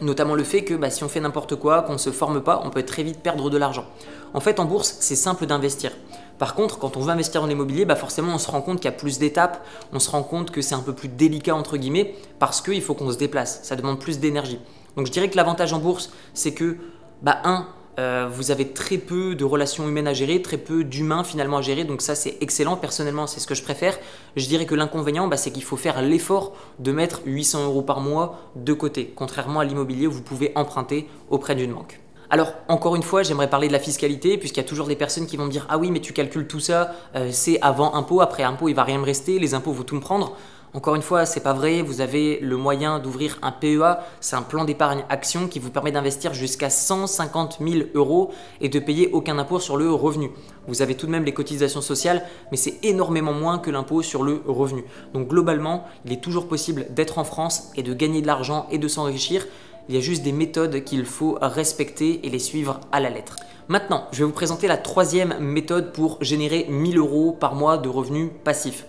Notamment 0.00 0.34
le 0.34 0.44
fait 0.44 0.64
que 0.64 0.74
bah, 0.74 0.90
si 0.90 1.04
on 1.04 1.08
fait 1.08 1.20
n'importe 1.20 1.56
quoi, 1.56 1.82
qu'on 1.82 1.94
ne 1.94 1.98
se 1.98 2.10
forme 2.10 2.40
pas, 2.40 2.62
on 2.64 2.70
peut 2.70 2.82
très 2.82 3.02
vite 3.02 3.20
perdre 3.20 3.50
de 3.50 3.58
l'argent. 3.58 3.84
En 4.32 4.40
fait, 4.40 4.60
en 4.60 4.64
bourse, 4.64 4.96
c'est 5.00 5.16
simple 5.16 5.46
d'investir. 5.46 5.92
Par 6.38 6.54
contre, 6.54 6.78
quand 6.78 6.96
on 6.96 7.00
veut 7.00 7.10
investir 7.10 7.42
en 7.42 7.50
immobilier, 7.50 7.84
bah 7.84 7.96
forcément, 7.96 8.34
on 8.34 8.38
se 8.38 8.50
rend 8.50 8.62
compte 8.62 8.78
qu'il 8.78 8.86
y 8.90 8.94
a 8.94 8.96
plus 8.96 9.18
d'étapes, 9.18 9.62
on 9.92 9.98
se 9.98 10.10
rend 10.10 10.22
compte 10.22 10.50
que 10.50 10.62
c'est 10.62 10.74
un 10.74 10.80
peu 10.80 10.94
plus 10.94 11.08
délicat, 11.08 11.54
entre 11.54 11.76
guillemets, 11.76 12.14
parce 12.38 12.62
qu'il 12.62 12.80
faut 12.80 12.94
qu'on 12.94 13.10
se 13.10 13.18
déplace, 13.18 13.60
ça 13.62 13.76
demande 13.76 13.98
plus 13.98 14.20
d'énergie. 14.20 14.58
Donc 14.96 15.06
je 15.06 15.12
dirais 15.12 15.28
que 15.28 15.36
l'avantage 15.36 15.74
en 15.74 15.78
bourse, 15.78 16.10
c'est 16.32 16.54
que, 16.54 16.78
bah, 17.22 17.40
un, 17.44 17.66
euh, 17.98 18.28
vous 18.30 18.50
avez 18.50 18.68
très 18.68 18.98
peu 18.98 19.34
de 19.34 19.44
relations 19.44 19.88
humaines 19.88 20.06
à 20.06 20.12
gérer, 20.12 20.40
très 20.42 20.56
peu 20.56 20.84
d'humains 20.84 21.24
finalement 21.24 21.58
à 21.58 21.62
gérer, 21.62 21.84
donc 21.84 22.02
ça 22.02 22.14
c'est 22.14 22.36
excellent, 22.40 22.76
personnellement 22.76 23.26
c'est 23.26 23.40
ce 23.40 23.46
que 23.46 23.54
je 23.54 23.62
préfère. 23.62 23.98
Je 24.36 24.46
dirais 24.46 24.66
que 24.66 24.74
l'inconvénient 24.74 25.26
bah, 25.28 25.36
c'est 25.36 25.50
qu'il 25.50 25.64
faut 25.64 25.76
faire 25.76 26.00
l'effort 26.02 26.52
de 26.78 26.92
mettre 26.92 27.20
800 27.26 27.64
euros 27.66 27.82
par 27.82 28.00
mois 28.00 28.38
de 28.56 28.72
côté, 28.72 29.12
contrairement 29.14 29.60
à 29.60 29.64
l'immobilier 29.64 30.06
où 30.06 30.12
vous 30.12 30.22
pouvez 30.22 30.52
emprunter 30.54 31.08
auprès 31.28 31.54
d'une 31.54 31.72
banque. 31.72 32.00
Alors, 32.32 32.52
encore 32.68 32.94
une 32.94 33.02
fois, 33.02 33.24
j'aimerais 33.24 33.50
parler 33.50 33.66
de 33.66 33.72
la 33.72 33.80
fiscalité, 33.80 34.38
puisqu'il 34.38 34.60
y 34.60 34.64
a 34.64 34.68
toujours 34.68 34.86
des 34.86 34.94
personnes 34.94 35.26
qui 35.26 35.36
vont 35.36 35.46
me 35.46 35.50
dire 35.50 35.66
Ah 35.68 35.78
oui, 35.78 35.90
mais 35.90 35.98
tu 35.98 36.12
calcules 36.12 36.46
tout 36.46 36.60
ça, 36.60 36.92
euh, 37.16 37.30
c'est 37.32 37.60
avant 37.60 37.94
impôt, 37.96 38.20
après 38.20 38.44
impôt, 38.44 38.68
il 38.68 38.74
va 38.74 38.84
rien 38.84 38.98
me 38.98 39.04
rester, 39.04 39.40
les 39.40 39.52
impôts 39.52 39.72
vont 39.72 39.82
tout 39.82 39.96
me 39.96 40.00
prendre. 40.00 40.36
Encore 40.72 40.94
une 40.94 41.02
fois, 41.02 41.26
c'est 41.26 41.40
pas 41.40 41.52
vrai. 41.52 41.82
Vous 41.82 42.00
avez 42.00 42.38
le 42.40 42.56
moyen 42.56 43.00
d'ouvrir 43.00 43.38
un 43.42 43.50
PEA, 43.50 43.98
c'est 44.20 44.36
un 44.36 44.42
plan 44.42 44.64
d'épargne 44.64 45.04
action 45.08 45.48
qui 45.48 45.58
vous 45.58 45.70
permet 45.70 45.90
d'investir 45.90 46.32
jusqu'à 46.32 46.70
150 46.70 47.58
000 47.60 47.88
euros 47.94 48.30
et 48.60 48.68
de 48.68 48.78
payer 48.78 49.10
aucun 49.10 49.36
impôt 49.38 49.58
sur 49.58 49.76
le 49.76 49.90
revenu. 49.90 50.30
Vous 50.68 50.80
avez 50.80 50.94
tout 50.94 51.06
de 51.06 51.10
même 51.10 51.24
les 51.24 51.34
cotisations 51.34 51.80
sociales, 51.80 52.24
mais 52.52 52.56
c'est 52.56 52.78
énormément 52.84 53.32
moins 53.32 53.58
que 53.58 53.70
l'impôt 53.70 54.00
sur 54.02 54.22
le 54.22 54.42
revenu. 54.46 54.84
Donc 55.12 55.26
globalement, 55.26 55.86
il 56.04 56.12
est 56.12 56.22
toujours 56.22 56.46
possible 56.46 56.86
d'être 56.90 57.18
en 57.18 57.24
France 57.24 57.72
et 57.74 57.82
de 57.82 57.92
gagner 57.92 58.22
de 58.22 58.28
l'argent 58.28 58.68
et 58.70 58.78
de 58.78 58.86
s'enrichir. 58.86 59.48
Il 59.88 59.96
y 59.96 59.98
a 59.98 60.00
juste 60.00 60.22
des 60.22 60.30
méthodes 60.30 60.84
qu'il 60.84 61.04
faut 61.04 61.36
respecter 61.42 62.24
et 62.24 62.30
les 62.30 62.38
suivre 62.38 62.78
à 62.92 63.00
la 63.00 63.10
lettre. 63.10 63.34
Maintenant, 63.66 64.06
je 64.12 64.18
vais 64.18 64.24
vous 64.24 64.30
présenter 64.30 64.68
la 64.68 64.76
troisième 64.76 65.36
méthode 65.40 65.92
pour 65.92 66.18
générer 66.22 66.66
1000 66.68 66.98
euros 66.98 67.32
par 67.32 67.56
mois 67.56 67.76
de 67.76 67.88
revenus 67.88 68.30
passifs. 68.44 68.84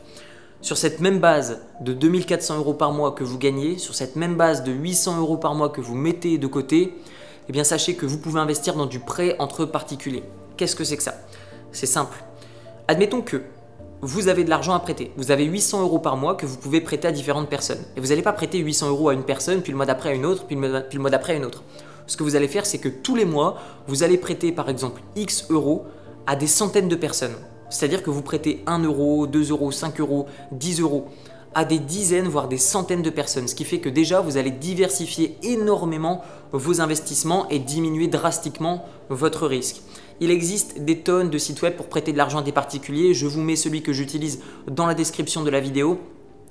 Sur 0.61 0.77
cette 0.77 0.99
même 0.99 1.19
base 1.19 1.59
de 1.81 1.91
2400 1.91 2.57
euros 2.57 2.75
par 2.75 2.91
mois 2.91 3.13
que 3.13 3.23
vous 3.23 3.39
gagnez, 3.39 3.79
sur 3.79 3.95
cette 3.95 4.15
même 4.15 4.35
base 4.35 4.63
de 4.63 4.71
800 4.71 5.19
euros 5.19 5.37
par 5.37 5.55
mois 5.55 5.69
que 5.69 5.81
vous 5.81 5.95
mettez 5.95 6.37
de 6.37 6.45
côté, 6.45 6.93
eh 7.49 7.51
bien 7.51 7.63
sachez 7.63 7.95
que 7.95 8.05
vous 8.05 8.19
pouvez 8.19 8.39
investir 8.39 8.75
dans 8.75 8.85
du 8.85 8.99
prêt 8.99 9.35
entre 9.39 9.65
particuliers. 9.65 10.23
Qu'est-ce 10.57 10.75
que 10.75 10.83
c'est 10.83 10.97
que 10.97 11.03
ça? 11.03 11.15
C'est 11.71 11.87
simple. 11.87 12.23
Admettons 12.87 13.21
que 13.21 13.41
vous 14.01 14.27
avez 14.27 14.43
de 14.43 14.51
l'argent 14.51 14.73
à 14.73 14.79
prêter. 14.79 15.11
Vous 15.17 15.31
avez 15.31 15.45
800 15.45 15.81
euros 15.81 15.99
par 15.99 16.15
mois 16.15 16.35
que 16.35 16.45
vous 16.45 16.57
pouvez 16.57 16.79
prêter 16.79 17.07
à 17.07 17.11
différentes 17.11 17.49
personnes. 17.49 17.83
Et 17.97 17.99
vous 17.99 18.07
n'allez 18.07 18.21
pas 18.21 18.33
prêter 18.33 18.59
800 18.59 18.89
euros 18.89 19.09
à 19.09 19.13
une 19.13 19.23
personne, 19.23 19.61
puis 19.61 19.71
le 19.71 19.77
mois 19.77 19.87
d'après 19.87 20.09
à 20.09 20.13
une 20.13 20.25
autre, 20.25 20.45
puis 20.45 20.55
le 20.55 20.99
mois 20.99 21.09
d'après 21.09 21.33
à 21.33 21.35
une 21.37 21.45
autre. 21.45 21.63
Ce 22.05 22.17
que 22.17 22.23
vous 22.23 22.35
allez 22.35 22.47
faire, 22.47 22.65
c'est 22.67 22.79
que 22.79 22.89
tous 22.89 23.15
les 23.15 23.25
mois, 23.25 23.57
vous 23.87 24.03
allez 24.03 24.17
prêter 24.17 24.51
par 24.51 24.69
exemple 24.69 25.01
X 25.15 25.47
euros 25.49 25.85
à 26.27 26.35
des 26.35 26.47
centaines 26.47 26.87
de 26.87 26.95
personnes. 26.95 27.35
C'est-à-dire 27.71 28.03
que 28.03 28.11
vous 28.11 28.21
prêtez 28.21 28.61
1 28.67 28.83
euro, 28.83 29.25
2 29.25 29.49
euros, 29.49 29.71
5 29.71 29.99
euros, 29.99 30.27
10 30.51 30.81
euros 30.81 31.07
à 31.53 31.65
des 31.65 31.79
dizaines, 31.79 32.27
voire 32.27 32.47
des 32.47 32.57
centaines 32.57 33.01
de 33.01 33.09
personnes. 33.09 33.47
Ce 33.47 33.55
qui 33.55 33.65
fait 33.65 33.79
que 33.79 33.89
déjà, 33.89 34.21
vous 34.21 34.37
allez 34.37 34.51
diversifier 34.51 35.37
énormément 35.43 36.21
vos 36.51 36.81
investissements 36.81 37.47
et 37.49 37.59
diminuer 37.59 38.07
drastiquement 38.07 38.85
votre 39.09 39.47
risque. 39.47 39.81
Il 40.19 40.31
existe 40.31 40.79
des 40.79 40.99
tonnes 40.99 41.29
de 41.29 41.37
sites 41.37 41.61
web 41.61 41.75
pour 41.75 41.87
prêter 41.87 42.13
de 42.13 42.17
l'argent 42.17 42.39
à 42.39 42.43
des 42.43 42.51
particuliers. 42.51 43.13
Je 43.13 43.25
vous 43.25 43.41
mets 43.41 43.55
celui 43.55 43.81
que 43.81 43.91
j'utilise 43.91 44.39
dans 44.67 44.85
la 44.85 44.93
description 44.93 45.43
de 45.43 45.49
la 45.49 45.59
vidéo. 45.59 45.99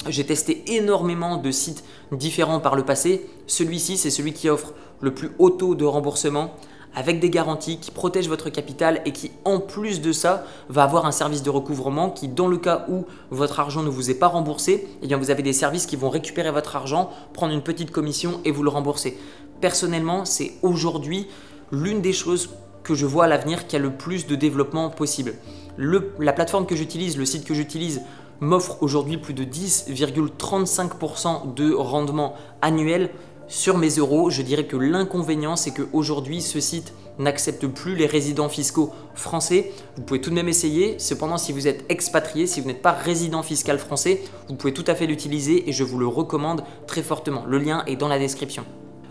J'ai 0.08 0.24
testé 0.24 0.64
énormément 0.74 1.36
de 1.36 1.50
sites 1.50 1.84
différents 2.10 2.60
par 2.60 2.74
le 2.74 2.84
passé. 2.84 3.26
Celui-ci, 3.46 3.96
c'est 3.96 4.10
celui 4.10 4.32
qui 4.32 4.48
offre 4.48 4.74
le 5.00 5.14
plus 5.14 5.30
haut 5.38 5.50
taux 5.50 5.74
de 5.74 5.84
remboursement 5.84 6.54
avec 6.94 7.20
des 7.20 7.30
garanties 7.30 7.78
qui 7.78 7.90
protègent 7.90 8.28
votre 8.28 8.50
capital 8.50 9.00
et 9.04 9.12
qui 9.12 9.30
en 9.44 9.60
plus 9.60 10.00
de 10.00 10.12
ça 10.12 10.44
va 10.68 10.82
avoir 10.82 11.06
un 11.06 11.12
service 11.12 11.42
de 11.42 11.50
recouvrement 11.50 12.10
qui 12.10 12.28
dans 12.28 12.48
le 12.48 12.58
cas 12.58 12.84
où 12.88 13.06
votre 13.30 13.60
argent 13.60 13.82
ne 13.82 13.88
vous 13.88 14.10
est 14.10 14.14
pas 14.14 14.26
remboursé, 14.26 14.88
eh 15.02 15.14
vous 15.14 15.30
avez 15.30 15.42
des 15.42 15.52
services 15.52 15.86
qui 15.86 15.96
vont 15.96 16.10
récupérer 16.10 16.50
votre 16.50 16.76
argent, 16.76 17.10
prendre 17.32 17.52
une 17.52 17.62
petite 17.62 17.90
commission 17.90 18.40
et 18.44 18.50
vous 18.50 18.62
le 18.62 18.70
rembourser. 18.70 19.18
Personnellement, 19.60 20.24
c'est 20.24 20.52
aujourd'hui 20.62 21.28
l'une 21.70 22.00
des 22.00 22.12
choses 22.12 22.50
que 22.82 22.94
je 22.94 23.06
vois 23.06 23.24
à 23.24 23.28
l'avenir 23.28 23.66
qui 23.66 23.76
a 23.76 23.78
le 23.78 23.90
plus 23.90 24.26
de 24.26 24.34
développement 24.34 24.90
possible. 24.90 25.34
la 25.78 26.32
plateforme 26.32 26.66
que 26.66 26.76
j'utilise, 26.76 27.16
le 27.16 27.24
site 27.24 27.44
que 27.44 27.54
j'utilise 27.54 28.02
m'offre 28.40 28.82
aujourd'hui 28.82 29.18
plus 29.18 29.34
de 29.34 29.44
10,35% 29.44 31.54
de 31.54 31.72
rendement 31.74 32.34
annuel 32.62 33.10
sur 33.50 33.76
mes 33.76 33.88
euros, 33.96 34.30
je 34.30 34.42
dirais 34.42 34.64
que 34.64 34.76
l'inconvénient, 34.76 35.56
c'est 35.56 35.72
qu'aujourd'hui, 35.72 36.40
ce 36.40 36.60
site 36.60 36.94
n'accepte 37.18 37.66
plus 37.66 37.96
les 37.96 38.06
résidents 38.06 38.48
fiscaux 38.48 38.92
français. 39.14 39.72
Vous 39.96 40.02
pouvez 40.02 40.20
tout 40.20 40.30
de 40.30 40.36
même 40.36 40.48
essayer. 40.48 41.00
Cependant, 41.00 41.36
si 41.36 41.52
vous 41.52 41.66
êtes 41.66 41.84
expatrié, 41.88 42.46
si 42.46 42.60
vous 42.60 42.68
n'êtes 42.68 42.80
pas 42.80 42.92
résident 42.92 43.42
fiscal 43.42 43.80
français, 43.80 44.22
vous 44.48 44.54
pouvez 44.54 44.72
tout 44.72 44.84
à 44.86 44.94
fait 44.94 45.06
l'utiliser 45.06 45.68
et 45.68 45.72
je 45.72 45.82
vous 45.82 45.98
le 45.98 46.06
recommande 46.06 46.62
très 46.86 47.02
fortement. 47.02 47.44
Le 47.44 47.58
lien 47.58 47.82
est 47.88 47.96
dans 47.96 48.06
la 48.06 48.20
description. 48.20 48.64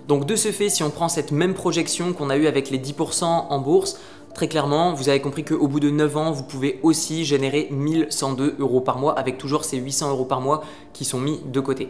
Donc 0.07 0.25
de 0.25 0.37
ce 0.37 0.53
fait, 0.53 0.69
si 0.69 0.83
on 0.83 0.89
prend 0.89 1.09
cette 1.09 1.31
même 1.31 1.53
projection 1.53 2.13
qu'on 2.13 2.29
a 2.29 2.37
eue 2.37 2.47
avec 2.47 2.69
les 2.69 2.79
10% 2.79 3.25
en 3.25 3.59
bourse, 3.59 3.99
Très 4.33 4.47
clairement, 4.47 4.93
vous 4.93 5.09
avez 5.09 5.19
compris 5.19 5.43
qu'au 5.43 5.67
bout 5.67 5.79
de 5.79 5.89
9 5.89 6.17
ans, 6.17 6.31
vous 6.31 6.43
pouvez 6.43 6.79
aussi 6.83 7.25
générer 7.25 7.67
1102 7.71 8.57
euros 8.59 8.79
par 8.79 8.97
mois 8.99 9.17
avec 9.17 9.37
toujours 9.37 9.65
ces 9.65 9.77
800 9.77 10.11
euros 10.11 10.25
par 10.25 10.39
mois 10.39 10.63
qui 10.93 11.03
sont 11.03 11.19
mis 11.19 11.41
de 11.45 11.59
côté. 11.59 11.89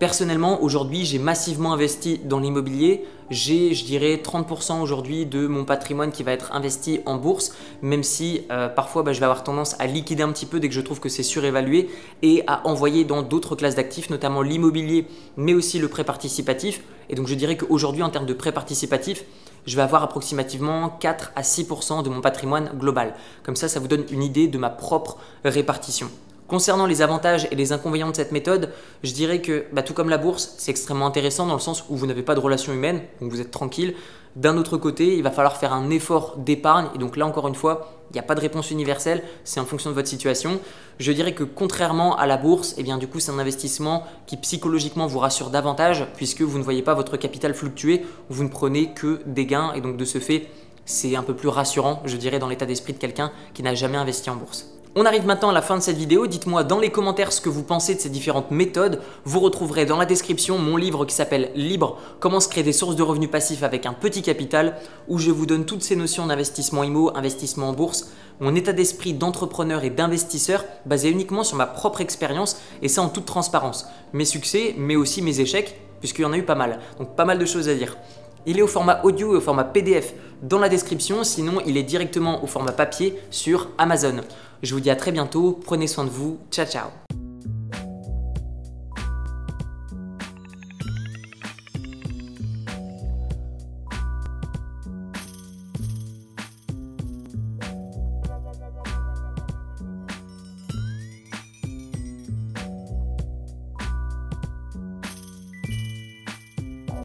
Personnellement, 0.00 0.62
aujourd'hui, 0.62 1.04
j'ai 1.04 1.18
massivement 1.18 1.74
investi 1.74 2.22
dans 2.24 2.40
l'immobilier. 2.40 3.04
J'ai, 3.28 3.74
je 3.74 3.84
dirais, 3.84 4.16
30% 4.16 4.80
aujourd'hui 4.80 5.26
de 5.26 5.46
mon 5.46 5.66
patrimoine 5.66 6.10
qui 6.10 6.22
va 6.22 6.32
être 6.32 6.54
investi 6.54 7.00
en 7.04 7.16
bourse, 7.16 7.54
même 7.82 8.02
si 8.02 8.40
euh, 8.50 8.70
parfois 8.70 9.02
bah, 9.02 9.12
je 9.12 9.20
vais 9.20 9.26
avoir 9.26 9.44
tendance 9.44 9.78
à 9.78 9.86
liquider 9.86 10.22
un 10.22 10.32
petit 10.32 10.46
peu 10.46 10.58
dès 10.58 10.70
que 10.70 10.74
je 10.74 10.80
trouve 10.80 11.00
que 11.00 11.10
c'est 11.10 11.22
surévalué 11.22 11.90
et 12.22 12.42
à 12.46 12.66
envoyer 12.66 13.04
dans 13.04 13.20
d'autres 13.20 13.56
classes 13.56 13.74
d'actifs, 13.74 14.08
notamment 14.08 14.40
l'immobilier, 14.40 15.06
mais 15.36 15.52
aussi 15.52 15.78
le 15.78 15.88
prêt 15.88 16.04
participatif. 16.04 16.80
Et 17.10 17.14
donc 17.14 17.26
je 17.26 17.34
dirais 17.34 17.58
qu'aujourd'hui, 17.58 18.02
en 18.02 18.08
termes 18.08 18.24
de 18.24 18.32
prêt 18.32 18.52
participatif, 18.52 19.26
je 19.66 19.76
vais 19.76 19.82
avoir 19.82 20.02
approximativement 20.02 20.88
4 20.88 21.32
à 21.36 21.42
6% 21.42 22.02
de 22.04 22.08
mon 22.08 22.22
patrimoine 22.22 22.70
global. 22.78 23.12
Comme 23.42 23.54
ça, 23.54 23.68
ça 23.68 23.80
vous 23.80 23.88
donne 23.88 24.06
une 24.10 24.22
idée 24.22 24.48
de 24.48 24.56
ma 24.56 24.70
propre 24.70 25.18
répartition. 25.44 26.08
Concernant 26.50 26.86
les 26.86 27.00
avantages 27.00 27.46
et 27.52 27.54
les 27.54 27.70
inconvénients 27.70 28.10
de 28.10 28.16
cette 28.16 28.32
méthode, 28.32 28.70
je 29.04 29.12
dirais 29.12 29.40
que 29.40 29.66
bah, 29.72 29.84
tout 29.84 29.94
comme 29.94 30.08
la 30.08 30.18
bourse, 30.18 30.54
c'est 30.58 30.72
extrêmement 30.72 31.06
intéressant 31.06 31.46
dans 31.46 31.54
le 31.54 31.60
sens 31.60 31.84
où 31.88 31.96
vous 31.96 32.08
n'avez 32.08 32.24
pas 32.24 32.34
de 32.34 32.40
relation 32.40 32.72
humaine, 32.72 33.02
donc 33.20 33.30
vous 33.30 33.40
êtes 33.40 33.52
tranquille. 33.52 33.94
D'un 34.34 34.56
autre 34.56 34.76
côté, 34.76 35.16
il 35.16 35.22
va 35.22 35.30
falloir 35.30 35.58
faire 35.58 35.72
un 35.72 35.90
effort 35.90 36.34
d'épargne, 36.38 36.88
et 36.92 36.98
donc 36.98 37.16
là 37.16 37.24
encore 37.24 37.46
une 37.46 37.54
fois, 37.54 37.92
il 38.10 38.14
n'y 38.14 38.18
a 38.18 38.24
pas 38.24 38.34
de 38.34 38.40
réponse 38.40 38.72
universelle, 38.72 39.22
c'est 39.44 39.60
en 39.60 39.64
fonction 39.64 39.90
de 39.90 39.94
votre 39.94 40.08
situation. 40.08 40.58
Je 40.98 41.12
dirais 41.12 41.34
que 41.34 41.44
contrairement 41.44 42.16
à 42.16 42.26
la 42.26 42.36
bourse, 42.36 42.74
eh 42.78 42.82
bien 42.82 42.98
du 42.98 43.06
coup 43.06 43.20
c'est 43.20 43.30
un 43.30 43.38
investissement 43.38 44.02
qui 44.26 44.36
psychologiquement 44.36 45.06
vous 45.06 45.20
rassure 45.20 45.50
davantage 45.50 46.04
puisque 46.16 46.42
vous 46.42 46.58
ne 46.58 46.64
voyez 46.64 46.82
pas 46.82 46.94
votre 46.94 47.16
capital 47.16 47.54
fluctuer, 47.54 48.04
vous 48.28 48.42
ne 48.42 48.48
prenez 48.48 48.92
que 48.92 49.20
des 49.24 49.46
gains 49.46 49.72
et 49.74 49.80
donc 49.80 49.96
de 49.96 50.04
ce 50.04 50.18
fait 50.18 50.48
c'est 50.84 51.14
un 51.14 51.22
peu 51.22 51.36
plus 51.36 51.48
rassurant, 51.48 52.02
je 52.04 52.16
dirais, 52.16 52.40
dans 52.40 52.48
l'état 52.48 52.66
d'esprit 52.66 52.92
de 52.92 52.98
quelqu'un 52.98 53.30
qui 53.54 53.62
n'a 53.62 53.76
jamais 53.76 53.98
investi 53.98 54.28
en 54.30 54.34
bourse. 54.34 54.79
On 54.96 55.04
arrive 55.04 55.24
maintenant 55.24 55.50
à 55.50 55.52
la 55.52 55.62
fin 55.62 55.76
de 55.76 55.82
cette 55.82 55.96
vidéo, 55.96 56.26
dites-moi 56.26 56.64
dans 56.64 56.80
les 56.80 56.90
commentaires 56.90 57.30
ce 57.32 57.40
que 57.40 57.48
vous 57.48 57.62
pensez 57.62 57.94
de 57.94 58.00
ces 58.00 58.08
différentes 58.08 58.50
méthodes. 58.50 59.00
Vous 59.24 59.38
retrouverez 59.38 59.86
dans 59.86 59.96
la 59.96 60.04
description 60.04 60.58
mon 60.58 60.76
livre 60.76 61.04
qui 61.04 61.14
s'appelle 61.14 61.52
Libre, 61.54 61.96
comment 62.18 62.40
se 62.40 62.48
créer 62.48 62.64
des 62.64 62.72
sources 62.72 62.96
de 62.96 63.04
revenus 63.04 63.30
passifs 63.30 63.62
avec 63.62 63.86
un 63.86 63.92
petit 63.92 64.20
capital, 64.20 64.74
où 65.06 65.18
je 65.18 65.30
vous 65.30 65.46
donne 65.46 65.64
toutes 65.64 65.84
ces 65.84 65.94
notions 65.94 66.26
d'investissement 66.26 66.82
IMO, 66.82 67.12
investissement 67.14 67.68
en 67.68 67.72
bourse, 67.72 68.10
mon 68.40 68.56
état 68.56 68.72
d'esprit 68.72 69.12
d'entrepreneur 69.14 69.84
et 69.84 69.90
d'investisseur 69.90 70.64
basé 70.86 71.08
uniquement 71.08 71.44
sur 71.44 71.56
ma 71.56 71.66
propre 71.66 72.00
expérience 72.00 72.60
et 72.82 72.88
ça 72.88 73.02
en 73.02 73.10
toute 73.10 73.26
transparence. 73.26 73.86
Mes 74.12 74.24
succès, 74.24 74.74
mais 74.76 74.96
aussi 74.96 75.22
mes 75.22 75.38
échecs, 75.38 75.80
puisqu'il 76.00 76.22
y 76.22 76.24
en 76.24 76.32
a 76.32 76.36
eu 76.36 76.42
pas 76.42 76.56
mal. 76.56 76.80
Donc 76.98 77.14
pas 77.14 77.24
mal 77.24 77.38
de 77.38 77.46
choses 77.46 77.68
à 77.68 77.74
dire. 77.76 77.96
Il 78.44 78.58
est 78.58 78.62
au 78.62 78.66
format 78.66 79.02
audio 79.04 79.34
et 79.34 79.36
au 79.36 79.40
format 79.40 79.64
PDF 79.64 80.14
dans 80.42 80.58
la 80.58 80.70
description, 80.70 81.22
sinon 81.22 81.60
il 81.66 81.76
est 81.76 81.82
directement 81.82 82.42
au 82.42 82.46
format 82.46 82.72
papier 82.72 83.18
sur 83.30 83.68
Amazon. 83.76 84.22
Je 84.62 84.74
vous 84.74 84.80
dis 84.80 84.90
à 84.90 84.96
très 84.96 85.12
bientôt, 85.12 85.58
prenez 85.64 85.86
soin 85.86 86.04
de 86.04 86.10
vous, 86.10 86.38
ciao 86.50 86.66
ciao 86.66 86.90